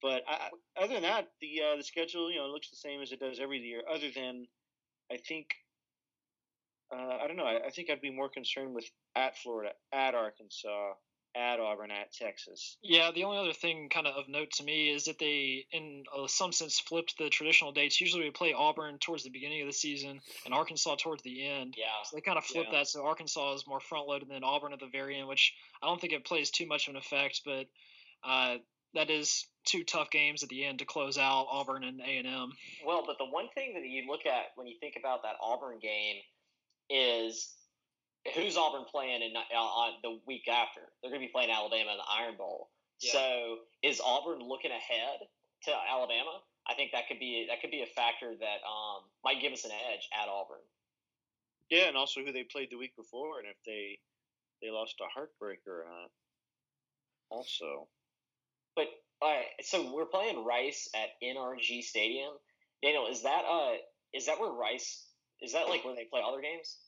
[0.00, 3.10] But I, other than that, the uh, the schedule you know looks the same as
[3.10, 3.82] it does every year.
[3.92, 4.46] Other than,
[5.10, 5.48] I think,
[6.94, 7.46] uh, I don't know.
[7.46, 8.84] I, I think I'd be more concerned with
[9.16, 10.92] at Florida, at Arkansas,
[11.36, 12.76] at Auburn, at Texas.
[12.82, 16.04] Yeah, the only other thing kind of of note to me is that they, in
[16.16, 18.00] uh, some sense, flipped the traditional dates.
[18.00, 21.74] Usually we play Auburn towards the beginning of the season and Arkansas towards the end.
[21.76, 21.86] Yeah.
[22.04, 22.78] So they kind of flipped Yeah.
[22.80, 22.86] that.
[22.88, 26.00] So Arkansas is more front loaded than Auburn at the very end, which I don't
[26.00, 27.66] think it plays too much of an effect, but
[28.22, 28.58] uh,
[28.94, 32.52] that is two tough games at the end to close out Auburn and A&M.
[32.86, 35.78] Well, but the one thing that you look at when you think about that Auburn
[35.80, 36.16] game
[36.90, 37.50] is
[38.32, 40.80] who's Auburn playing in uh, on the week after?
[41.02, 42.70] They're going to be playing Alabama in the Iron Bowl.
[43.00, 43.12] Yeah.
[43.12, 45.28] So is Auburn looking ahead
[45.64, 46.40] to Alabama?
[46.66, 49.64] I think that could be that could be a factor that um, might give us
[49.64, 50.64] an edge at Auburn.
[51.70, 53.98] Yeah, and also who they played the week before, and if they
[54.62, 56.10] they lost a heartbreaker or not.
[57.30, 57.88] Also,
[58.76, 58.86] But
[59.20, 62.32] all right, so we're playing Rice at NRG Stadium.
[62.82, 63.76] Daniel, is that uh
[64.14, 65.04] is that where Rice
[65.42, 66.78] is that like where they play other games?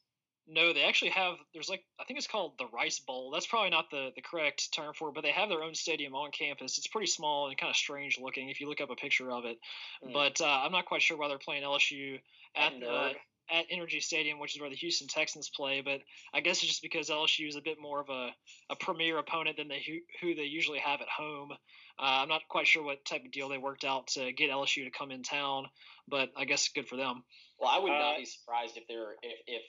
[0.49, 1.35] No, they actually have.
[1.53, 3.31] There's like I think it's called the Rice Bowl.
[3.33, 6.15] That's probably not the the correct term for it, but they have their own stadium
[6.15, 6.79] on campus.
[6.79, 9.45] It's pretty small and kind of strange looking if you look up a picture of
[9.45, 9.59] it.
[10.05, 10.13] Hmm.
[10.13, 12.21] But uh, I'm not quite sure why they're playing LSU
[12.55, 13.13] at At the
[13.51, 15.81] at NRG Stadium, which is where the Houston Texans play.
[15.81, 16.01] But
[16.35, 18.31] I guess it's just because LSU is a bit more of a,
[18.71, 21.53] a premier opponent than they who, who they usually have at home.
[21.99, 24.85] Uh, I'm not quite sure what type of deal they worked out to get LSU
[24.85, 25.67] to come in town,
[26.09, 27.25] but I guess good for them.
[27.59, 29.63] Well, I would not Uh, be surprised if there if, if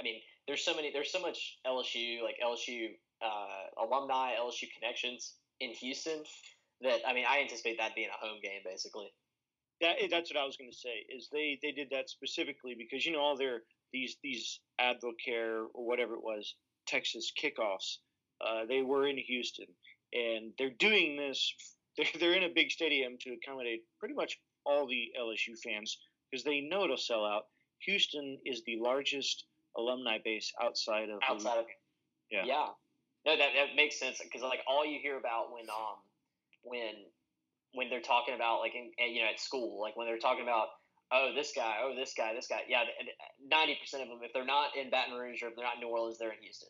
[0.00, 2.88] I mean there's so many there's so much LSU like LSU
[3.22, 6.22] uh, alumni LSU connections in Houston
[6.80, 9.12] that I mean I anticipate that being a home game basically.
[9.82, 11.04] that that's what I was going to say.
[11.14, 15.86] Is they they did that specifically because you know all their these these Advocare or
[15.86, 16.54] whatever it was
[16.86, 17.98] Texas kickoffs.
[18.40, 19.66] Uh, they were in Houston,
[20.12, 21.54] and they're doing this.
[21.96, 25.98] They're they're in a big stadium to accommodate pretty much all the LSU fans
[26.30, 27.46] because they know it'll sell out.
[27.80, 29.44] Houston is the largest
[29.80, 31.66] alumni base outside of the- outside of
[32.30, 32.44] Yeah.
[32.44, 32.68] yeah
[33.26, 35.96] no that, that makes sense because like all you hear about when um
[36.62, 36.94] when
[37.72, 40.68] when they're talking about like in, you know at school like when they're talking about
[41.12, 42.82] oh this guy oh this guy this guy yeah
[43.48, 45.80] ninety percent of them if they're not in Baton Rouge or if they're not in
[45.80, 46.68] New Orleans they're in Houston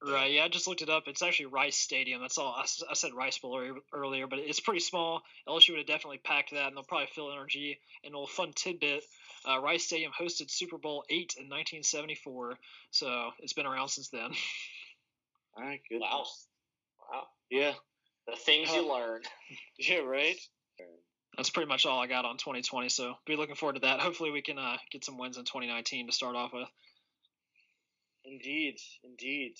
[0.00, 0.30] Right.
[0.30, 1.04] Yeah, I just looked it up.
[1.08, 2.20] It's actually Rice Stadium.
[2.20, 2.54] That's all.
[2.56, 3.60] I said Rice Bowl
[3.92, 5.22] earlier, but it's pretty small.
[5.48, 7.76] LSU would have definitely packed that, and they'll probably fill NRG.
[8.04, 9.02] And a little fun tidbit:
[9.48, 12.58] uh, Rice Stadium hosted Super Bowl eight in 1974,
[12.90, 14.30] so it's been around since then.
[15.56, 16.08] My goodness.
[16.10, 16.24] wow
[17.10, 17.72] wow Yeah.
[18.26, 19.22] the things you learn
[19.78, 19.98] Yeah.
[19.98, 20.36] Right.
[21.36, 22.88] That's pretty much all I got on 2020.
[22.88, 24.00] So be looking forward to that.
[24.00, 26.68] Hopefully, we can uh, get some wins in 2019 to start off with.
[28.24, 28.76] Indeed.
[29.04, 29.54] Indeed.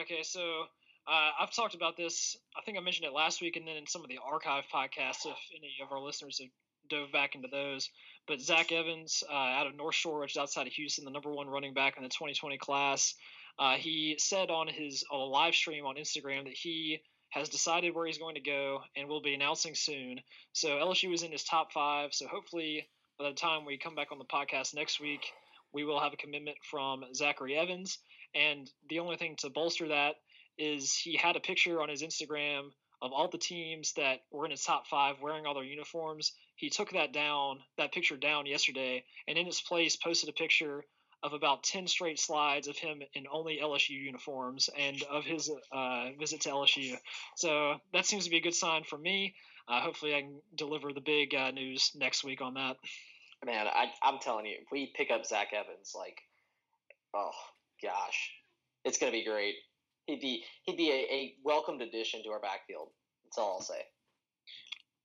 [0.00, 0.64] Okay, so
[1.06, 2.36] uh, I've talked about this.
[2.56, 5.24] I think I mentioned it last week, and then in some of the archive podcasts,
[5.26, 6.50] if any of our listeners have
[6.90, 7.88] dove back into those.
[8.26, 11.30] But Zach Evans, uh, out of North Shore, which is outside of Houston, the number
[11.30, 13.14] one running back in the 2020 class,
[13.58, 17.94] uh, he said on his on a live stream on Instagram that he has decided
[17.94, 20.20] where he's going to go and will be announcing soon.
[20.52, 22.14] So LSU is in his top five.
[22.14, 25.32] So hopefully, by the time we come back on the podcast next week,
[25.72, 27.98] we will have a commitment from Zachary Evans.
[28.34, 30.14] And the only thing to bolster that
[30.58, 32.70] is he had a picture on his Instagram
[33.02, 36.32] of all the teams that were in his top five wearing all their uniforms.
[36.56, 40.84] He took that down, that picture down yesterday, and in its place posted a picture
[41.22, 46.10] of about 10 straight slides of him in only LSU uniforms and of his uh,
[46.18, 46.96] visit to LSU.
[47.36, 49.34] So that seems to be a good sign for me.
[49.66, 52.76] Uh, hopefully, I can deliver the big uh, news next week on that.
[53.44, 56.20] man I I'm telling you if we pick up Zach Evans like
[57.14, 57.30] oh
[57.82, 58.30] gosh
[58.84, 59.54] it's gonna be great
[60.06, 62.88] he'd be he'd be a, a welcomed addition to our backfield
[63.24, 63.82] that's all I'll say.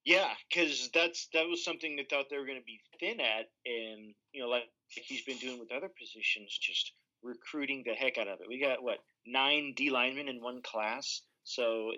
[0.10, 3.46] Yeah, because that's that was something they thought they were going to be thin at,
[3.64, 4.64] and you know, like,
[4.98, 8.48] like he's been doing with other positions, just recruiting the heck out of it.
[8.48, 11.92] We got what nine D linemen in one class, so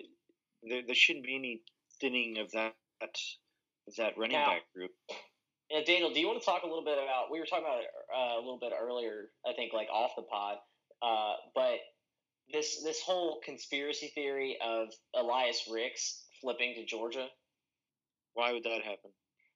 [0.62, 1.62] there, there shouldn't be any
[2.02, 2.74] thinning of that
[3.88, 4.90] of that running Now- back group.
[5.70, 7.30] Yeah, Daniel, do you want to talk a little bit about?
[7.30, 10.22] We were talking about it uh, a little bit earlier, I think, like off the
[10.22, 10.58] pod.
[11.00, 11.78] Uh, but
[12.52, 17.28] this this whole conspiracy theory of Elias Ricks flipping to Georgia.
[18.34, 19.10] Why would that happen?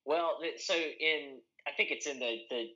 [0.05, 2.69] Well, so in I think it's in the the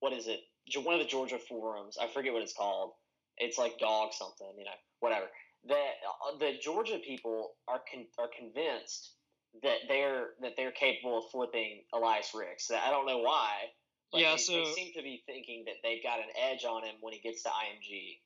[0.00, 0.40] what is it?
[0.82, 1.96] One of the Georgia forums.
[2.00, 2.92] I forget what it's called.
[3.38, 5.26] It's like dog something, you know, whatever.
[5.68, 9.12] That uh, the Georgia people are con- are convinced
[9.62, 12.70] that they're that they're capable of flipping Elias Ricks.
[12.70, 13.50] I don't know why.
[14.12, 16.96] yeah, they, so they seem to be thinking that they've got an edge on him
[17.00, 18.18] when he gets to IMG.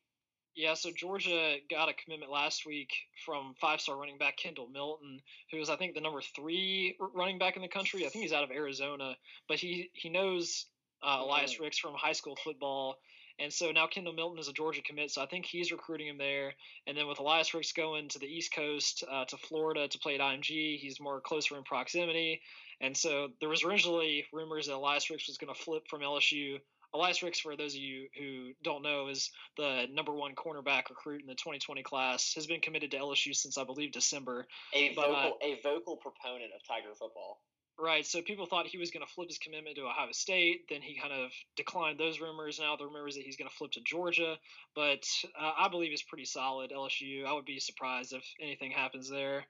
[0.57, 2.91] Yeah, so Georgia got a commitment last week
[3.25, 7.57] from five-star running back Kendall Milton, who is I think the number three running back
[7.57, 8.05] in the country.
[8.05, 9.17] I think he's out of Arizona,
[9.49, 10.67] but he he knows
[11.03, 11.65] uh, Elias mm-hmm.
[11.65, 12.97] Ricks from high school football,
[13.41, 16.19] and so now Kendall Milton is a Georgia commit, so I think he's recruiting him
[16.19, 16.53] there.
[16.87, 20.15] And then with Elias Ricks going to the East Coast, uh, to Florida to play
[20.15, 22.43] at IMG, he's more closer in proximity.
[22.83, 26.59] And so there was originally rumors that Elias Ricks was going to flip from LSU
[26.92, 31.20] Elias Ricks, for those of you who don't know, is the number one cornerback recruit
[31.20, 32.35] in the 2020 class.
[32.35, 34.46] Has been committed to LSU since I believe December.
[34.74, 37.40] A but, vocal, uh, a vocal proponent of Tiger football.
[37.79, 38.05] Right.
[38.05, 40.64] So people thought he was going to flip his commitment to Ohio State.
[40.68, 42.59] Then he kind of declined those rumors.
[42.61, 44.37] Now the rumors that he's going to flip to Georgia.
[44.74, 45.07] But
[45.40, 47.24] uh, I believe he's pretty solid LSU.
[47.24, 49.44] I would be surprised if anything happens there.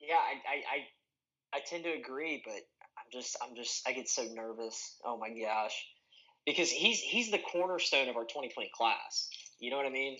[0.00, 2.60] Yeah, I, I, I, I tend to agree, but
[2.98, 4.96] I'm just, I'm just, I get so nervous.
[5.02, 5.82] Oh my gosh
[6.46, 9.28] because he's he's the cornerstone of our 2020 class.
[9.58, 10.18] You know what I mean?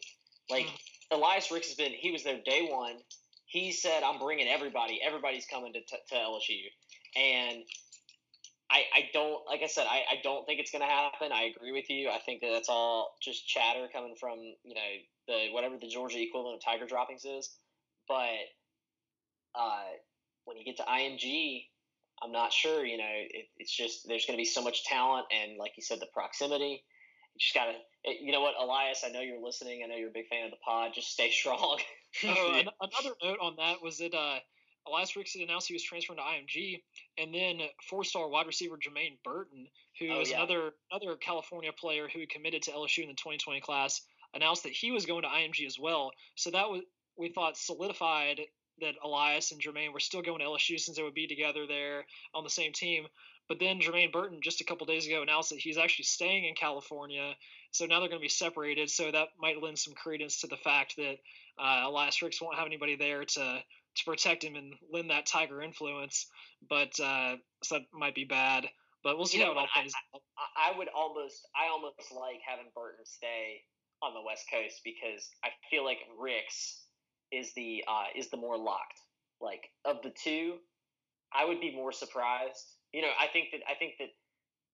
[0.51, 0.79] Like mm.
[1.13, 2.97] Elias Ricks has been he was there day one.
[3.47, 5.01] He said, "I'm bringing everybody.
[5.07, 6.65] Everybody's coming to, to, to LSU,"
[7.17, 7.63] and
[8.71, 11.31] I, I don't like I said I, I don't think it's going to happen.
[11.33, 12.11] I agree with you.
[12.11, 14.93] I think that that's all just chatter coming from you know
[15.29, 17.57] the whatever the Georgia equivalent of Tiger droppings is.
[18.09, 18.51] But
[19.55, 19.85] uh,
[20.45, 21.67] when you get to IMG,
[22.23, 22.85] I'm not sure.
[22.85, 25.83] You know, it, it's just there's going to be so much talent, and like you
[25.83, 26.85] said, the proximity.
[27.35, 27.73] You just gotta.
[28.05, 29.03] You know what, Elias?
[29.07, 29.83] I know you're listening.
[29.85, 30.93] I know you're a big fan of the pod.
[30.95, 31.79] Just stay strong.
[32.25, 34.39] oh, another note on that was that uh,
[34.89, 36.83] Elias Ricks had announced he was transferring to IMG,
[37.19, 39.67] and then four-star wide receiver Jermaine Burton,
[39.99, 40.39] who oh, is yeah.
[40.39, 44.01] another another California player who committed to LSU in the 2020 class,
[44.35, 46.13] announced that he was going to IMG as well.
[46.37, 46.83] So that was
[47.17, 48.41] we thought solidified
[48.81, 52.05] that Elias and Jermaine were still going to LSU since they would be together there
[52.35, 53.07] on the same team.
[53.49, 56.55] But then Jermaine Burton just a couple days ago announced that he's actually staying in
[56.55, 57.35] California.
[57.71, 58.91] So now they're going to be separated.
[58.91, 61.17] So that might lend some credence to the fact that
[61.59, 63.63] uh, Elias Ricks won't have anybody there to
[63.97, 66.27] to protect him and lend that Tiger influence.
[66.69, 68.67] But uh, so that might be bad.
[69.03, 72.11] But we'll see you how it all plays I, I, I would almost, I almost
[72.11, 73.63] like having Burton stay
[74.03, 76.86] on the West Coast because I feel like Ricks
[77.33, 79.01] is the uh, is the more locked.
[79.41, 80.55] Like of the two,
[81.33, 82.65] I would be more surprised.
[82.93, 84.09] You know, I think that I think that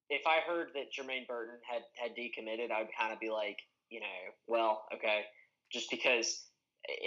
[0.09, 3.59] if I heard that Jermaine Burton had had decommitted, I would kind of be like,
[3.91, 4.07] you know,
[4.47, 5.23] well, okay,
[5.73, 6.45] just because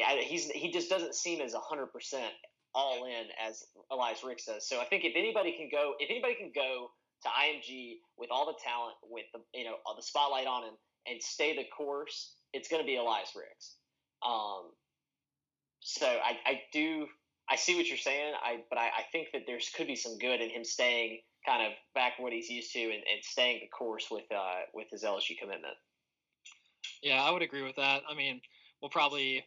[0.05, 2.33] I, he's he just doesn't seem as hundred percent
[2.73, 4.67] all in as Elias Ricks does.
[4.67, 6.89] So I think if anybody can go, if anybody can go
[7.23, 10.73] to IMG with all the talent, with the you know the spotlight on him,
[11.07, 13.75] and stay the course, it's going to be Elias Ricks.
[14.25, 14.71] Um,
[15.85, 17.05] so I, I do
[17.47, 18.33] I see what you're saying.
[18.43, 21.67] I but I, I think that there's could be some good in him staying kind
[21.67, 25.03] of back what he's used to and, and staying the course with uh, with his
[25.03, 25.75] LSU commitment.
[27.03, 28.01] Yeah, I would agree with that.
[28.09, 28.41] I mean,
[28.81, 29.45] we'll probably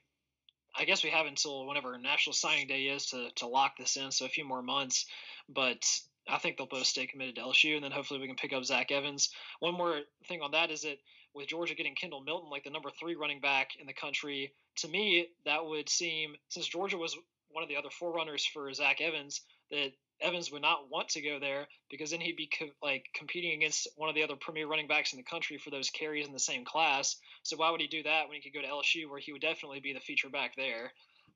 [0.79, 4.13] I guess we have until whenever National Signing Day is to to lock this in,
[4.13, 5.07] so a few more months.
[5.49, 5.85] But
[6.29, 8.65] I think they'll both stay committed to LSU, and then hopefully we can pick up
[8.65, 9.31] Zach Evans.
[9.59, 9.99] One more
[10.29, 10.99] thing on that is that
[11.35, 14.89] with Georgia getting Kendall Milton, like the number three running back in the country, to
[14.89, 17.17] me, that would seem, since Georgia was
[17.51, 21.39] one of the other forerunners for Zach Evans, that Evans would not want to go
[21.39, 24.89] there because then he'd be co- like competing against one of the other premier running
[24.89, 27.17] backs in the country for those carries in the same class.
[27.45, 29.43] So why would he do that when he could go to LSU where he would
[29.43, 30.93] definitely be the feature back there?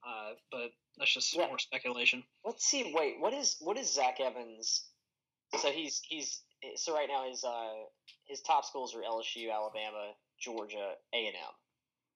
[0.07, 1.47] Uh, but that's just yeah.
[1.47, 2.25] more speculation.
[2.45, 2.93] Let's see.
[2.95, 4.85] Wait, what is what is Zach Evans?
[5.59, 6.43] So he's he's
[6.77, 7.73] so right now he's uh
[8.33, 11.55] his top schools are LSU, Alabama, Georgia, A and M.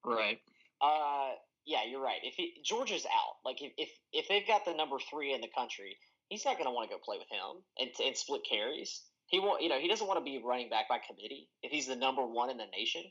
[0.02, 0.40] Right.
[0.80, 1.36] Uh,
[1.66, 2.20] yeah, you're right.
[2.22, 5.50] If he, Georgia's out, like if, if if they've got the number three in the
[5.54, 5.98] country,
[6.30, 9.02] he's not going to want to go play with him and and split carries.
[9.26, 9.62] He won't.
[9.62, 12.24] You know, he doesn't want to be running back by committee if he's the number
[12.24, 13.02] one in the nation.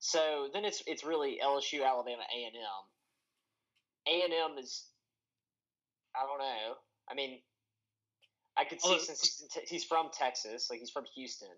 [0.00, 2.84] So then it's it's really LSU, Alabama, A and M.
[4.06, 4.84] A and M is,
[6.16, 6.74] I don't know.
[7.10, 7.40] I mean,
[8.56, 11.48] I could see since he's from Texas, like he's from Houston.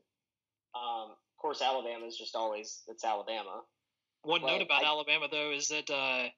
[0.74, 3.62] Um, of course, Alabama is just always it's Alabama.
[4.22, 6.28] One note about I, Alabama though is that uh,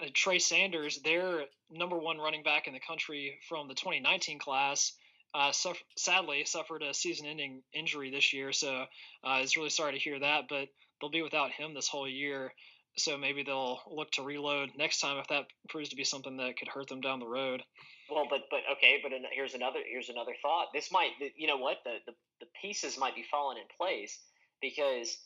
[0.00, 4.92] uh, Trey Sanders, their number one running back in the country from the 2019 class,
[5.34, 8.52] uh, suffer, sadly suffered a season-ending injury this year.
[8.52, 8.84] So
[9.24, 10.68] uh, it's really sorry to hear that, but
[11.00, 12.52] they'll be without him this whole year.
[12.96, 16.56] so maybe they'll look to reload next time if that proves to be something that
[16.58, 17.62] could hurt them down the road.
[18.10, 20.68] Well, but but okay, but here's another here's another thought.
[20.72, 24.18] This might you know what the the, the pieces might be falling in place
[24.60, 25.18] because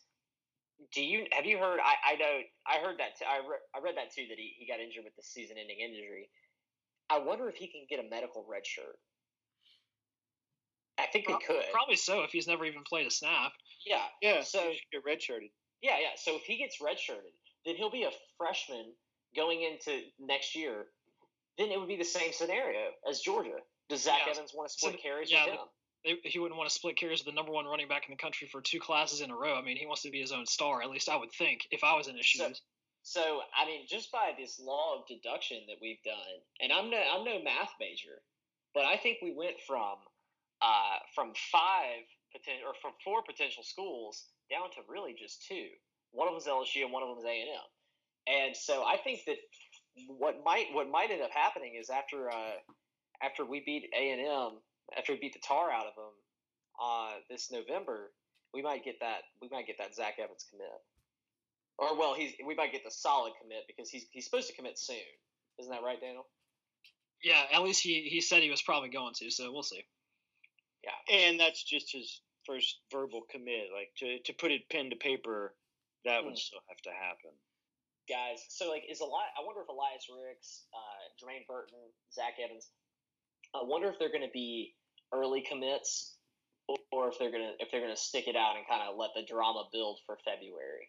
[0.92, 1.78] do you have you heard?
[1.78, 4.54] I, I know I heard that t- I re- I read that too that he,
[4.58, 6.28] he got injured with the season-ending injury.
[7.10, 8.98] I wonder if he can get a medical red shirt.
[10.98, 11.64] I think he could.
[11.72, 13.52] Probably so if he's never even played a snap.
[13.86, 14.04] Yeah.
[14.20, 14.42] Yeah.
[14.42, 15.50] So get redshirted.
[15.82, 16.14] Yeah, yeah.
[16.16, 17.34] So if he gets redshirted,
[17.66, 18.92] then he'll be a freshman
[19.34, 20.86] going into next year.
[21.58, 23.60] Then it would be the same scenario as Georgia.
[23.88, 24.32] Does Zach yeah.
[24.32, 25.68] Evans want to split so, carries yeah, with him?
[26.24, 28.48] he wouldn't want to split carries with the number one running back in the country
[28.50, 29.54] for two classes in a row.
[29.54, 30.82] I mean, he wants to be his own star.
[30.82, 32.60] At least I would think if I was in his shoes.
[33.02, 36.90] So, so I mean, just by this law of deduction that we've done, and I'm
[36.90, 38.22] no I'm no math major,
[38.74, 39.96] but I think we went from
[40.60, 45.68] uh, from five potential or from four potential schools down to really just two.
[46.10, 47.68] One of them is LSU and one of them is A and M.
[48.26, 49.38] And so I think that
[50.08, 52.54] what might what might end up happening is after uh,
[53.22, 54.58] after we beat A and M
[54.96, 56.12] after we beat the tar out of them
[56.80, 58.12] uh, this November,
[58.54, 60.68] we might get that we might get that Zach Evans commit.
[61.78, 64.78] Or well, he's we might get the solid commit because he's he's supposed to commit
[64.78, 64.96] soon.
[65.58, 66.26] Isn't that right, Daniel?
[67.22, 69.84] Yeah, at least he he said he was probably going to, so we'll see.
[70.84, 73.68] Yeah, and that's just his first verbal commit.
[73.72, 75.54] Like to to put it pen to paper,
[76.04, 76.26] that hmm.
[76.26, 77.30] would still have to happen.
[78.08, 79.30] Guys, so like is a lot?
[79.38, 81.78] I wonder if Elias Ricks, uh, Jermaine Burton,
[82.12, 82.70] Zach Evans,
[83.54, 84.74] I wonder if they're going to be
[85.12, 86.16] early commits
[86.90, 88.96] or if they're going to if they're going to stick it out and kind of
[88.96, 90.88] let the drama build for February.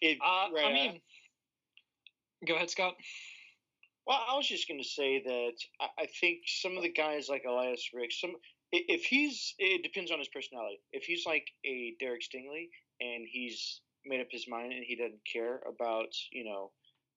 [0.00, 1.00] It, uh, right, I mean,
[2.46, 2.94] go ahead, Scott.
[4.06, 7.28] Well, I was just going to say that I, I, think some of the guys
[7.28, 8.34] like Elias Ricks, some
[8.72, 10.80] if he's it depends on his personality.
[10.92, 12.68] If he's like a Derek Stingley
[13.00, 16.70] and he's made up his mind and he doesn't care about you know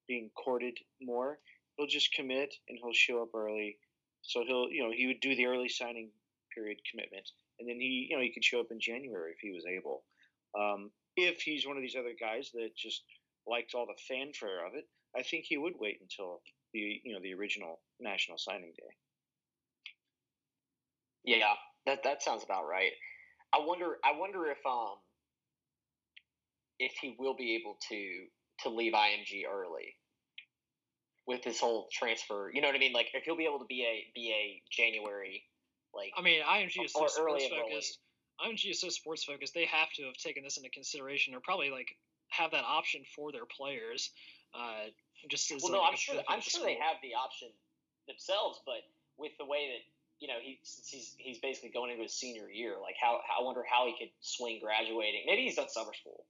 [0.07, 1.39] being courted more,
[1.77, 3.77] he'll just commit and he'll show up early.
[4.23, 6.09] So he'll, you know, he would do the early signing
[6.53, 7.27] period commitment,
[7.59, 10.03] and then he, you know, he could show up in January if he was able.
[10.57, 13.03] Um, if he's one of these other guys that just
[13.47, 16.41] liked all the fanfare of it, I think he would wait until
[16.73, 18.93] the, you know, the original national signing day.
[21.23, 21.53] Yeah,
[21.85, 22.91] that that sounds about right.
[23.53, 23.97] I wonder.
[24.03, 24.97] I wonder if um
[26.81, 28.25] if he will be able to
[28.63, 29.95] to leave IMG early
[31.27, 32.51] with this whole transfer.
[32.53, 32.93] You know what I mean?
[32.93, 35.43] Like if he'll be able to be a be a January
[35.93, 37.99] like I mean IMG is so sports focused.
[38.41, 39.53] IMG is so sports focused.
[39.53, 41.95] They have to have taken this into consideration, or probably like
[42.29, 44.09] have that option for their players.
[44.53, 44.89] Uh,
[45.29, 46.15] just as well, like no, I'm sure.
[46.27, 47.49] I'm sure they have the option
[48.07, 48.81] themselves, but
[49.17, 49.83] with the way that
[50.19, 53.45] you know he he's he's basically going into his senior year, like how, how I
[53.45, 55.23] wonder how he could swing graduating.
[55.27, 56.25] Maybe he's done summer school.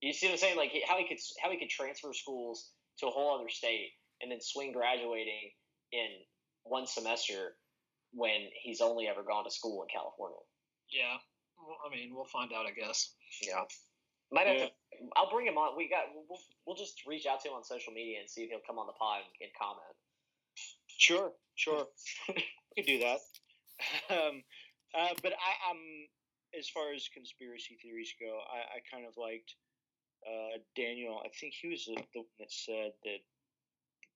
[0.00, 0.56] You see what I'm saying?
[0.56, 3.90] Like how he could how he could transfer schools to a whole other state
[4.22, 5.50] and then swing graduating
[5.92, 6.08] in
[6.64, 7.56] one semester
[8.12, 10.38] when he's only ever gone to school in California.
[10.90, 11.18] Yeah,
[11.58, 13.14] well, I mean, we'll find out, I guess.
[13.42, 13.64] Yeah,
[14.32, 14.66] might have yeah.
[14.66, 15.10] to.
[15.16, 15.76] I'll bring him on.
[15.76, 16.06] We got.
[16.14, 18.78] We'll, we'll just reach out to him on social media and see if he'll come
[18.78, 19.94] on the pod and, and comment.
[20.86, 21.86] Sure, sure,
[22.28, 22.42] we
[22.76, 23.18] could do that.
[24.10, 24.42] Um,
[24.90, 25.78] uh, but I, am
[26.58, 29.54] as far as conspiracy theories go, I, I kind of liked
[30.26, 31.20] uh, Daniel.
[31.24, 33.20] I think he was the, one that said that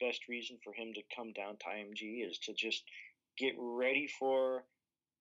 [0.00, 2.82] the best reason for him to come down to IMG is to just
[3.38, 4.64] get ready for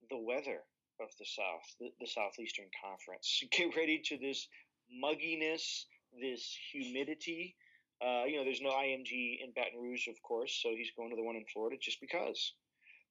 [0.10, 0.62] the weather
[1.00, 3.44] of the South, the, the Southeastern Conference.
[3.52, 4.48] Get ready to this
[4.92, 5.86] mugginess,
[6.20, 7.56] this humidity.
[8.02, 11.16] Uh, you know, there's no IMG in Baton Rouge, of course, so he's going to
[11.16, 12.54] the one in Florida just because.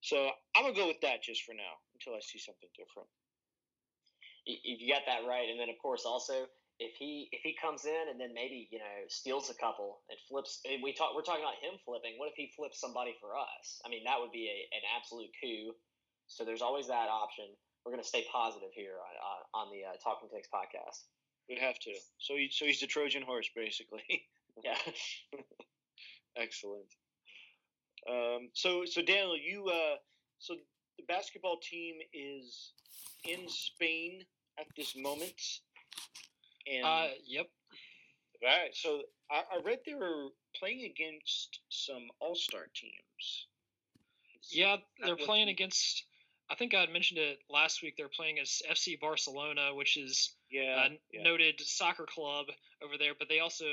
[0.03, 3.09] So I'm gonna go with that just for now until I see something different.
[4.47, 6.47] You got that right, and then of course also
[6.81, 10.19] if he if he comes in and then maybe you know steals a couple and
[10.29, 13.81] flips we talk we're talking about him flipping what if he flips somebody for us?
[13.85, 15.77] I mean that would be a, an absolute coup.
[16.27, 17.45] So there's always that option.
[17.85, 21.09] We're going to stay positive here on, on, on the uh, Talking Tigs podcast.
[21.49, 21.91] We have to.
[22.19, 24.03] So he, so he's the trojan horse basically.
[24.65, 24.75] Yeah.
[26.37, 26.91] Excellent.
[28.11, 29.97] Um, so so daniel you uh,
[30.39, 30.55] so
[30.99, 32.73] the basketball team is
[33.25, 34.25] in spain
[34.59, 35.41] at this moment
[36.71, 37.47] and uh, yep.
[38.43, 38.71] Right.
[38.73, 43.47] So I, I read they were playing against some All Star teams.
[44.51, 46.05] Yeah, they're playing against.
[46.51, 47.95] I think I had mentioned it last week.
[47.97, 51.23] They're playing as FC Barcelona, which is yeah, a yeah.
[51.23, 52.47] noted soccer club
[52.83, 53.13] over there.
[53.17, 53.67] But they also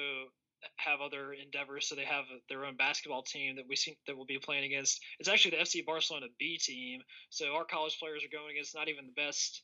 [0.75, 1.87] have other endeavors.
[1.87, 5.01] So they have their own basketball team that we see that will be playing against.
[5.19, 7.01] It's actually the FC Barcelona B team.
[7.29, 9.63] So our college players are going against not even the best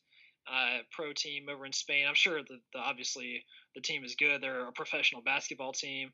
[0.50, 2.06] uh, pro team over in Spain.
[2.08, 4.42] I'm sure that the, obviously the team is good.
[4.42, 6.12] They're a professional basketball team,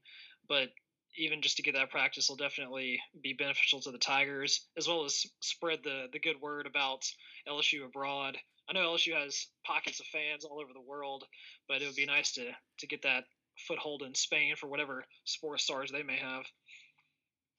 [0.49, 0.69] but
[1.17, 5.05] even just to get that practice will definitely be beneficial to the Tigers, as well
[5.05, 7.05] as spread the the good word about
[7.49, 8.37] LSU abroad.
[8.69, 11.25] I know LSU has pockets of fans all over the world,
[11.69, 13.25] but it would be nice to to get that
[13.67, 16.45] foothold in Spain for whatever sports stars they may have.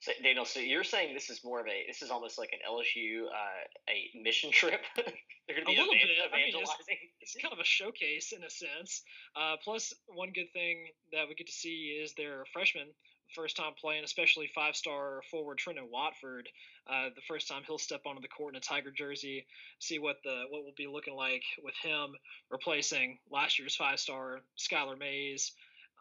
[0.02, 2.60] So, Daniel, so you're saying this is more of a this is almost like an
[2.68, 4.82] LSU uh, a mission trip.
[4.96, 6.34] They're going to be a little evan- bit.
[6.34, 6.98] I mean, evangelizing.
[7.22, 9.04] it's, it's kind of a showcase in a sense.
[9.36, 12.88] Uh, plus, one good thing that we get to see is their freshman
[13.36, 16.50] first time playing, especially five star forward Trendon Watford.
[16.90, 19.46] Uh, the first time he'll step onto the court in a Tiger jersey,
[19.78, 22.10] see what the what will be looking like with him
[22.50, 25.52] replacing last year's five star Skylar Mays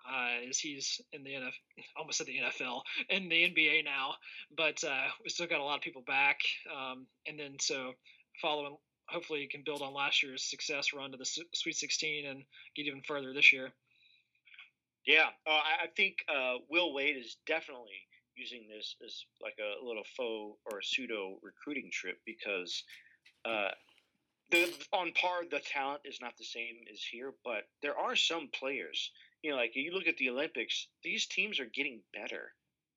[0.08, 1.52] uh, as he's in the NFL,
[1.96, 4.14] almost said the NFL, in the NBA now.
[4.56, 6.38] But uh, we still got a lot of people back,
[6.70, 7.92] um, and then so
[8.40, 8.76] following,
[9.06, 12.44] hopefully, you can build on last year's success run to the Sweet 16 and
[12.76, 13.70] get even further this year.
[15.06, 15.50] Yeah, uh,
[15.82, 20.82] I think uh, Will Wade is definitely using this as like a little faux or
[20.82, 22.84] pseudo recruiting trip because
[23.44, 23.68] uh,
[24.50, 28.48] the on par the talent is not the same as here, but there are some
[28.52, 29.10] players.
[29.42, 32.52] You know, like you look at the Olympics, these teams are getting better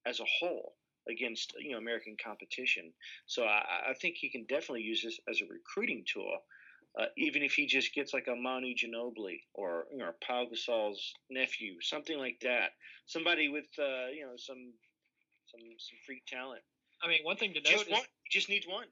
[0.06, 0.76] as a whole
[1.10, 2.92] against you know American competition.
[3.28, 6.38] So I, I think he can definitely use this as a recruiting tool.
[7.00, 11.14] Uh, even if he just gets like a Manu Ginobili or you know Pau Gasol's
[11.30, 12.72] nephew, something like that,
[13.08, 14.74] somebody with uh, you know some
[15.48, 16.62] some some freak talent.
[17.04, 18.86] I mean, one thing to note Just is one, just needs one.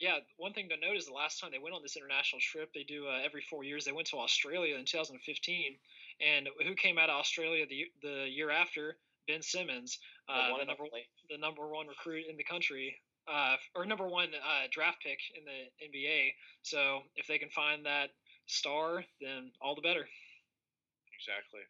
[0.00, 2.72] yeah, one thing to note is the last time they went on this international trip,
[2.72, 3.84] they do uh, every four years.
[3.84, 5.76] They went to Australia in 2015,
[6.20, 8.96] and who came out of Australia the the year after?
[9.26, 11.04] Ben Simmons, The uh, one the number only.
[11.28, 12.96] the number one recruit in the country,
[13.30, 16.32] uh, or number one uh, draft pick in the NBA.
[16.62, 18.08] So if they can find that
[18.46, 20.08] star, then all the better.
[21.12, 21.60] Exactly.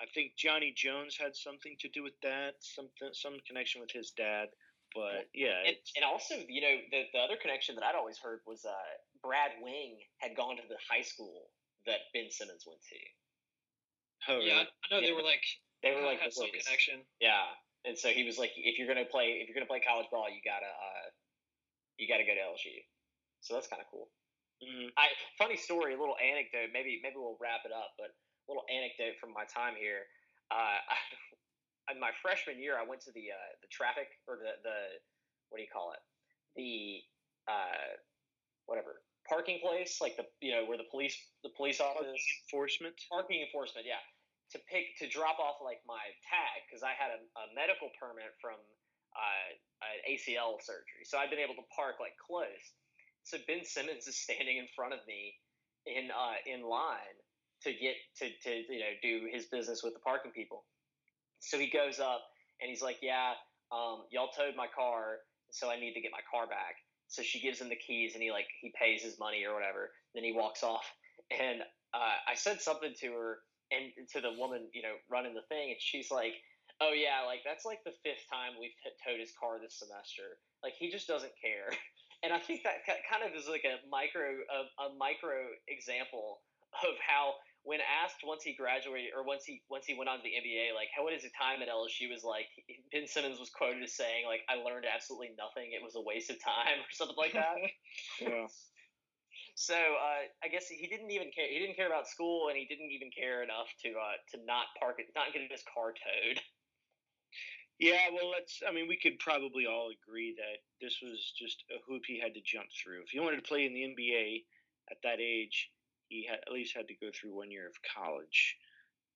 [0.00, 4.10] I think Johnny Jones had something to do with that, something some connection with his
[4.16, 4.48] dad.
[4.94, 8.40] But yeah, And, and also, you know, the, the other connection that I'd always heard
[8.46, 8.72] was uh,
[9.22, 11.48] Brad Wing had gone to the high school
[11.86, 12.96] that Ben Simmons went to.
[14.28, 14.64] Oh, Yeah?
[14.66, 15.44] I know they were like
[15.82, 17.02] They were like had some connection.
[17.20, 17.46] Yeah,
[17.84, 20.30] and so he was like, if you're gonna play, if you're gonna play college ball,
[20.30, 21.06] you gotta, uh,
[21.98, 22.78] you gotta go to LSU.
[23.42, 24.08] So that's kind of cool.
[24.62, 24.92] Mhm.
[24.96, 26.70] I funny story, a little anecdote.
[26.72, 30.06] Maybe maybe we'll wrap it up, but a little anecdote from my time here.
[30.50, 30.78] Uh,
[31.90, 35.02] in my freshman year, I went to the uh, the traffic or the the
[35.50, 36.02] what do you call it?
[36.54, 37.02] The
[37.50, 37.98] uh,
[38.66, 42.94] whatever parking place, like the you know where the police the police office enforcement.
[43.10, 44.02] parking enforcement, yeah,
[44.52, 48.34] to pick to drop off like my tag because I had a, a medical permit
[48.42, 48.58] from
[49.14, 49.48] uh,
[49.84, 52.64] an ACL surgery, so I've been able to park like close.
[53.24, 55.38] So Ben Simmons is standing in front of me
[55.86, 57.16] in uh, in line
[57.62, 60.64] to get to to you know do his business with the parking people.
[61.40, 62.22] So he goes up
[62.60, 63.34] and he's like, "Yeah,
[63.70, 66.76] um, y'all towed my car, so I need to get my car back."
[67.12, 69.92] So she gives him the keys and he like he pays his money or whatever.
[70.14, 70.88] Then he walks off,
[71.30, 71.60] and
[71.92, 73.38] uh, I said something to her
[73.70, 76.32] and to the woman, you know, running the thing, and she's like,
[76.80, 78.72] "Oh yeah, like that's like the fifth time we've
[79.04, 80.40] towed his car this semester.
[80.64, 81.70] Like he just doesn't care."
[82.22, 86.38] And I think that kind of is like a micro a, a micro example
[86.86, 87.34] of how
[87.64, 90.74] when asked once he graduated or once he once he went on to the NBA,
[90.74, 92.50] like how what his time at LSU was like,
[92.90, 95.70] Ben Simmons was quoted as saying like, "I learned absolutely nothing.
[95.70, 97.56] It was a waste of time" or something like that.
[98.20, 98.46] Yeah.
[99.54, 101.46] So uh, I guess he didn't even care.
[101.46, 104.72] He didn't care about school, and he didn't even care enough to uh, to not
[104.80, 106.40] park it, not get his car towed.
[107.78, 108.62] Yeah, well, let's.
[108.66, 112.34] I mean, we could probably all agree that this was just a hoop he had
[112.34, 113.02] to jump through.
[113.02, 114.44] If he wanted to play in the NBA
[114.90, 115.70] at that age,
[116.12, 118.56] he had at least had to go through one year of college,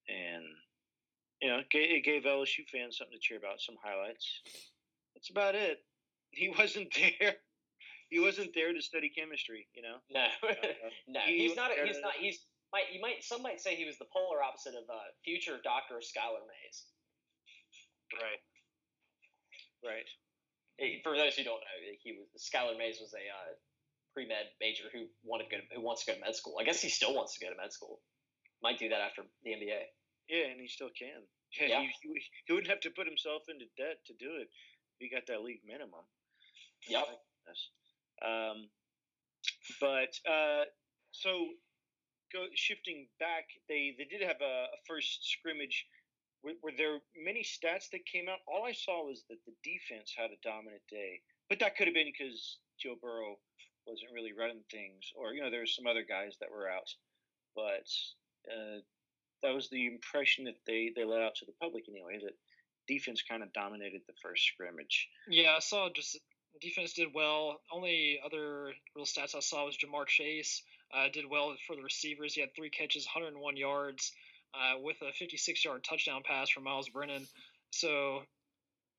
[0.08, 0.42] and
[1.42, 3.60] you know, it gave, it gave LSU fans something to cheer about.
[3.60, 4.24] Some highlights.
[5.14, 5.84] That's about it.
[6.32, 7.36] He wasn't there.
[8.08, 9.68] He wasn't there to study chemistry.
[9.76, 9.96] You know.
[10.08, 10.54] No, Uh,
[11.08, 11.70] no, he he's was not.
[11.70, 12.16] A, there he's not.
[12.18, 15.60] He's might you might some might say he was the polar opposite of uh, future
[15.62, 16.88] Doctor Skylar Mays.
[18.16, 18.40] Right.
[19.84, 20.08] Right.
[21.04, 23.52] For those who don't know, he was Skylar Mays was a uh,
[24.16, 26.56] pre med major who wanted to go to, who wants to go to med school.
[26.58, 28.00] I guess he still wants to go to med school.
[28.64, 29.92] Might do that after the NBA.
[30.32, 31.20] Yeah, and he still can.
[31.60, 31.82] Yeah, Yeah.
[31.82, 34.48] He, he, he wouldn't have to put himself into debt to do it.
[34.96, 36.04] If he got that league minimum.
[36.88, 37.06] Yep.
[38.24, 38.68] Um,
[39.80, 40.64] but uh,
[41.12, 41.30] so
[42.32, 45.86] go shifting back, they they did have a, a first scrimmage.
[46.42, 48.40] Were, were there many stats that came out?
[48.48, 51.94] All I saw was that the defense had a dominant day, but that could have
[51.94, 53.36] been because Joe Burrow
[53.86, 56.90] wasn't really running things, or you know, there were some other guys that were out,
[57.54, 57.88] but
[58.50, 58.80] uh,
[59.42, 62.18] that was the impression that they they let out to the public anyway.
[62.22, 62.34] That
[62.88, 65.08] defense kind of dominated the first scrimmage.
[65.28, 66.18] Yeah, I saw just
[66.60, 67.60] defense did well.
[67.72, 70.62] Only other real stats I saw was Ja'Marr Chase
[70.94, 72.34] uh, did well for the receivers.
[72.34, 74.12] He had three catches, 101 yards,
[74.54, 77.26] uh, with a 56-yard touchdown pass from Myles Brennan.
[77.70, 78.22] So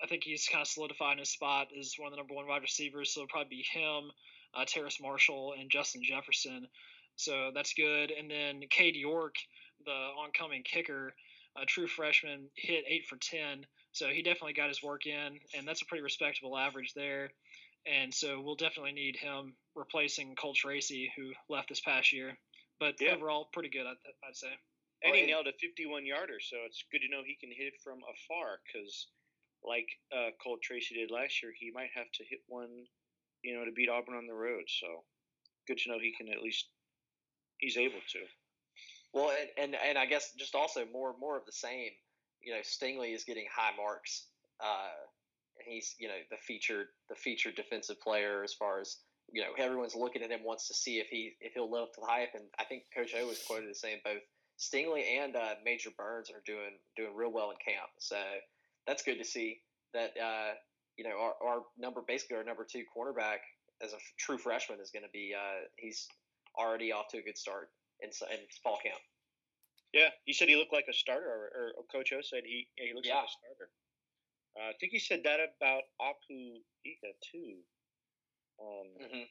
[0.03, 2.61] I think he's kind of solidified his spot as one of the number one wide
[2.61, 3.13] receivers.
[3.13, 4.11] So it'll probably be him,
[4.55, 6.67] uh, Terrace Marshall, and Justin Jefferson.
[7.15, 8.11] So that's good.
[8.11, 9.35] And then Cade York,
[9.85, 11.13] the oncoming kicker,
[11.61, 13.65] a true freshman, hit eight for 10.
[13.91, 17.31] So he definitely got his work in, and that's a pretty respectable average there.
[17.87, 22.37] And so we'll definitely need him replacing Cole Tracy, who left this past year.
[22.79, 23.15] But yeah.
[23.15, 24.53] overall, pretty good, I'd, I'd say.
[25.03, 27.81] And he nailed a 51 yarder, so it's good to know he can hit it
[27.83, 29.07] from afar because,
[29.63, 32.85] like uh, Cole Tracy did last year, he might have to hit one,
[33.43, 34.63] you know, to beat Auburn on the road.
[34.67, 34.87] So
[35.67, 36.67] good to know he can at least,
[37.57, 38.19] he's able to.
[39.13, 41.91] Well, and, and, and I guess just also more more of the same.
[42.41, 44.27] You know, Stingley is getting high marks.
[44.59, 44.93] Uh,
[45.59, 48.97] and he's you know the featured the featured defensive player as far as
[49.31, 51.93] you know everyone's looking at him wants to see if he if he'll live up
[51.93, 54.21] to the hype and I think Coach O was quoted as saying both
[54.59, 58.17] Stingley and uh, Major Burns are doing doing real well in camp so
[58.85, 59.59] that's good to see
[59.93, 60.53] that uh,
[60.97, 63.39] you know our, our number basically our number two cornerback
[63.83, 66.07] as a true freshman is going to be uh, he's
[66.57, 67.69] already off to a good start
[68.01, 68.99] in, in fall camp.
[69.93, 72.93] Yeah, he said he looked like a starter, or, or Coach O said he he
[72.93, 73.15] looks yeah.
[73.15, 73.69] like a starter.
[74.57, 77.61] Uh, I think he said that about Apu Ika too.
[78.59, 79.25] Um, mm-hmm.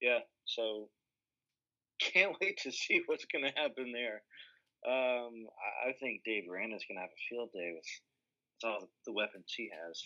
[0.00, 0.88] Yeah, so
[2.00, 4.22] can't wait to see what's going to happen there.
[4.86, 7.88] Um, I, I, think Dave Aranda's going to have a field day with,
[8.60, 10.02] with all the weapons he has.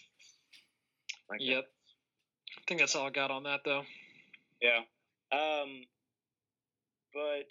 [1.30, 1.64] Like yep.
[1.64, 2.58] That.
[2.58, 3.82] I think that's all I got on that, though.
[4.60, 4.80] Yeah.
[5.30, 5.82] Um,
[7.12, 7.50] but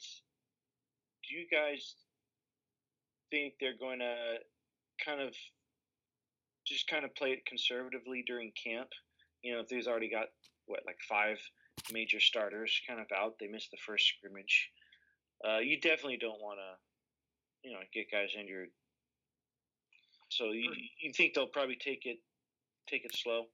[1.27, 1.95] do you guys
[3.29, 4.15] think they're going to
[5.03, 5.33] kind of
[6.67, 8.89] just kind of play it conservatively during camp.
[9.43, 10.27] You know, if there's already got
[10.65, 11.37] what like five
[11.91, 14.69] major starters kind of out, they missed the first scrimmage.
[15.47, 18.69] Uh, you definitely don't want to, you know, get guys injured.
[20.29, 20.69] So you
[20.99, 22.17] you think they'll probably take it
[22.89, 23.45] take it slow?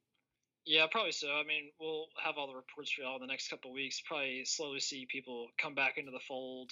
[0.65, 1.27] Yeah, probably so.
[1.27, 4.01] I mean, we'll have all the reports for y'all in the next couple weeks.
[4.05, 6.71] Probably slowly see people come back into the fold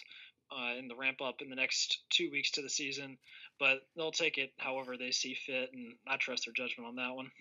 [0.52, 3.18] uh, in the ramp up in the next two weeks to the season,
[3.60, 7.16] but they'll take it however they see fit, and I trust their judgment on that
[7.16, 7.32] one.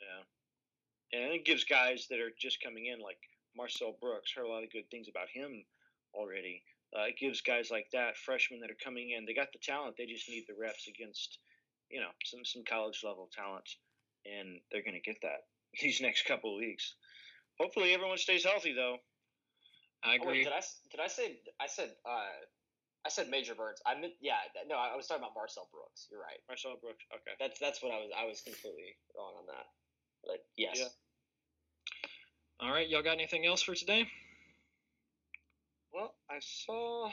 [0.00, 3.18] Yeah, and it gives guys that are just coming in, like
[3.56, 5.64] Marcel Brooks, heard a lot of good things about him
[6.14, 6.62] already.
[6.96, 9.96] Uh, it gives guys like that, freshmen that are coming in, they got the talent,
[9.96, 11.38] they just need the reps against,
[11.90, 13.68] you know, some some college level talent,
[14.26, 15.46] and they're going to get that
[15.80, 16.94] these next couple of weeks.
[17.60, 18.96] Hopefully, everyone stays healthy though.
[20.04, 20.26] I agree.
[20.26, 22.32] Oh, wait, did I did I say I said uh,
[23.04, 23.80] I said Major Burns.
[23.86, 24.34] I meant yeah.
[24.68, 26.08] No, I was talking about Marcel Brooks.
[26.10, 26.38] You're right.
[26.48, 27.04] Marcel Brooks.
[27.12, 27.36] Okay.
[27.38, 28.10] That's that's what I was.
[28.16, 29.66] I was completely wrong on that.
[30.24, 30.78] But yes.
[30.78, 30.88] Yeah.
[32.60, 34.06] All right, y'all got anything else for today?
[35.92, 37.10] Well, I saw.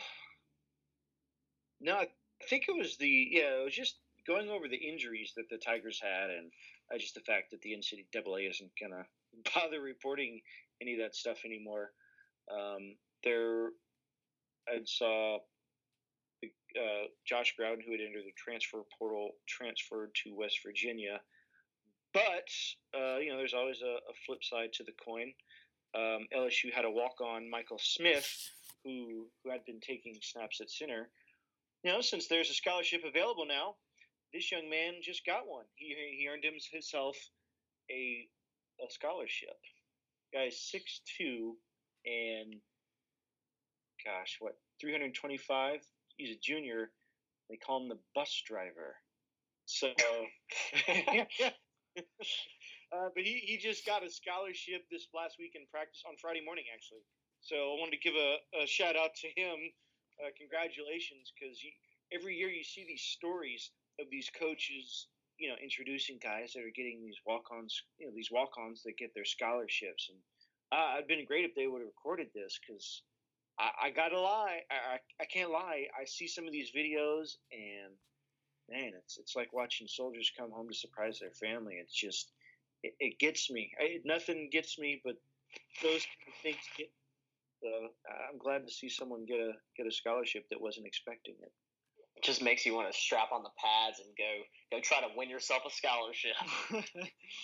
[1.81, 2.07] No, I
[2.47, 3.61] think it was the yeah.
[3.61, 3.97] It was just
[4.27, 6.51] going over the injuries that the Tigers had, and
[6.93, 9.05] uh, just the fact that the NCAA isn't gonna
[9.53, 10.41] bother reporting
[10.81, 11.91] any of that stuff anymore.
[12.51, 13.69] Um, there,
[14.67, 15.39] I saw
[16.45, 21.19] uh, Josh Brown, who had entered the transfer portal, transferred to West Virginia.
[22.13, 22.49] But
[22.95, 25.31] uh, you know, there's always a, a, flip side to the coin.
[25.95, 28.27] Um, LSU had a walk-on, Michael Smith,
[28.83, 31.09] who who had been taking snaps at center.
[31.83, 33.75] You know, since there's a scholarship available now,
[34.33, 35.65] this young man just got one.
[35.75, 37.15] He he earned himself
[37.91, 38.27] a
[38.83, 39.57] a scholarship.
[40.33, 41.55] Guy's six two
[42.05, 42.55] and
[44.05, 45.81] gosh, what 325?
[46.17, 46.91] He's a junior.
[47.49, 48.95] They call him the bus driver.
[49.65, 50.25] So, uh,
[51.95, 56.65] but he, he just got a scholarship this last week in practice on Friday morning,
[56.73, 57.03] actually.
[57.41, 59.57] So I wanted to give a, a shout out to him.
[60.19, 61.57] Uh, congratulations, because
[62.11, 63.71] every year you see these stories
[64.01, 68.31] of these coaches, you know, introducing guys that are getting these walk-ons, you know, these
[68.31, 70.19] walk-ons that get their scholarships, and
[70.71, 73.01] uh, it'd been great if they would have recorded this because
[73.59, 75.87] I, I, gotta lie, I, I, I can't lie.
[75.99, 77.93] I see some of these videos and
[78.69, 81.75] man, it's it's like watching soldiers come home to surprise their family.
[81.81, 82.31] It's just
[82.83, 83.71] it, it gets me.
[83.79, 85.15] I, nothing gets me, but
[85.81, 86.05] those
[86.43, 86.91] things get.
[87.65, 87.89] Uh,
[88.31, 91.51] I'm glad to see someone get a get a scholarship that wasn't expecting it.
[92.21, 95.29] Just makes you want to strap on the pads and go go try to win
[95.29, 96.35] yourself a scholarship.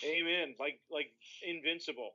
[0.03, 0.55] Amen.
[0.59, 1.11] Like like
[1.43, 2.11] invincible.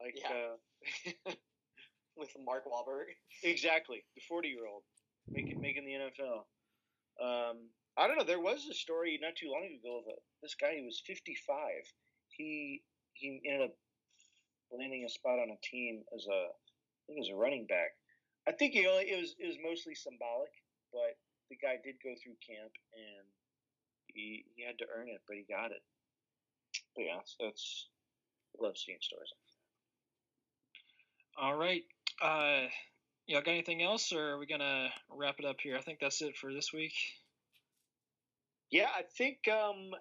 [0.00, 1.30] Like yeah.
[1.30, 1.32] uh,
[2.16, 3.14] with Mark Wahlberg.
[3.42, 4.82] Exactly, the forty-year-old
[5.30, 6.44] making making the NFL.
[7.20, 7.56] Um,
[7.96, 8.24] I don't know.
[8.24, 10.74] There was a story not too long ago of a, this guy.
[10.76, 11.84] He was fifty-five.
[12.28, 12.82] He
[13.14, 13.74] he ended up
[14.70, 17.94] landing a spot on a team as a I think as a running back.
[18.46, 20.52] I think he only, it was it was mostly symbolic,
[20.92, 21.16] but
[21.50, 23.26] the guy did go through camp and
[24.06, 25.82] he he had to earn it, but he got it.
[26.94, 27.88] But yeah, that's, that's
[28.60, 29.32] love seeing stories.
[31.36, 31.84] All right.
[32.20, 32.66] Uh,
[33.26, 35.76] y'all got anything else, or are we gonna wrap it up here?
[35.76, 36.94] I think that's it for this week.
[38.70, 39.92] Yeah, I think um,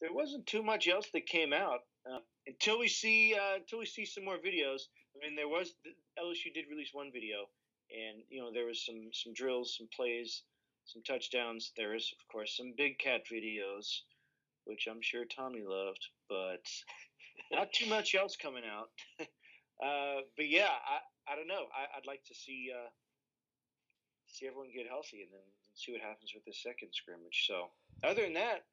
[0.00, 3.86] there wasn't too much else that came out uh, until we see uh, until we
[3.86, 4.88] see some more videos.
[5.14, 5.74] I mean, there was
[6.18, 7.46] LSU did release one video,
[7.92, 10.42] and you know there was some some drills, some plays,
[10.84, 11.72] some touchdowns.
[11.76, 14.00] There is of course some big cat videos,
[14.64, 16.64] which I'm sure Tommy loved, but
[17.52, 18.90] not too much else coming out.
[19.20, 21.66] uh, but yeah, I I don't know.
[21.74, 22.88] I, would like to see uh,
[24.26, 27.46] see everyone get healthy and then see what happens with the second scrimmage.
[27.46, 27.70] So
[28.02, 28.64] other than that,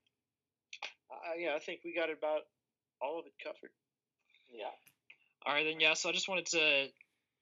[1.38, 2.48] yeah, I think we got about
[3.02, 3.72] all of it covered.
[4.52, 4.72] Yeah.
[5.46, 5.94] All right, then, yeah.
[5.94, 6.88] So I just wanted to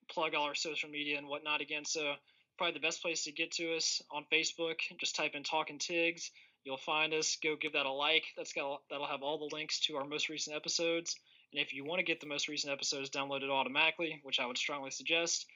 [0.08, 1.84] plug all our social media and whatnot again.
[1.84, 2.14] So
[2.56, 4.76] probably the best place to get to us on Facebook.
[4.98, 6.30] Just type in Talking Tigs.
[6.64, 7.36] You'll find us.
[7.42, 8.24] Go give that a like.
[8.36, 11.16] That's got that'll have all the links to our most recent episodes.
[11.52, 14.58] And if you want to get the most recent episodes downloaded automatically, which I would
[14.58, 15.46] strongly suggest,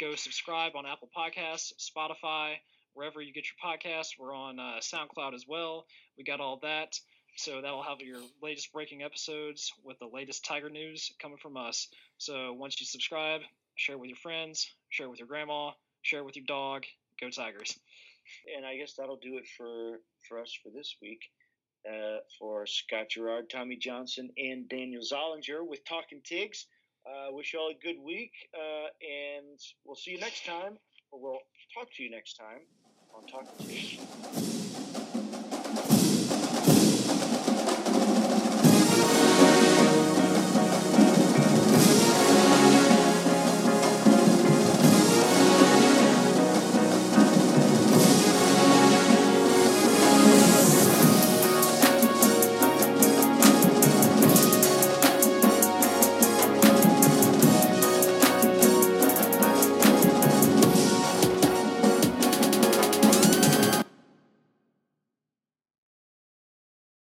[0.00, 2.54] go subscribe on Apple Podcasts, Spotify,
[2.94, 4.18] wherever you get your podcasts.
[4.18, 5.86] We're on uh, SoundCloud as well.
[6.16, 6.98] We got all that.
[7.36, 11.88] So that'll have your latest breaking episodes with the latest Tiger news coming from us.
[12.18, 13.42] So once you subscribe,
[13.78, 15.70] share it with your friends, share it with your grandma,
[16.02, 16.84] share it with your dog.
[17.20, 17.78] Go Tigers!
[18.54, 21.22] And I guess that'll do it for for us for this week.
[21.88, 26.66] Uh, for Scott Gerard, Tommy Johnson, and Daniel Zollinger with Talking Tigs.
[27.06, 30.76] Uh, wish you all a good week, uh, and we'll see you next time,
[31.12, 31.38] or we'll
[31.72, 32.60] talk to you next time
[33.14, 34.97] on Talking Tigs.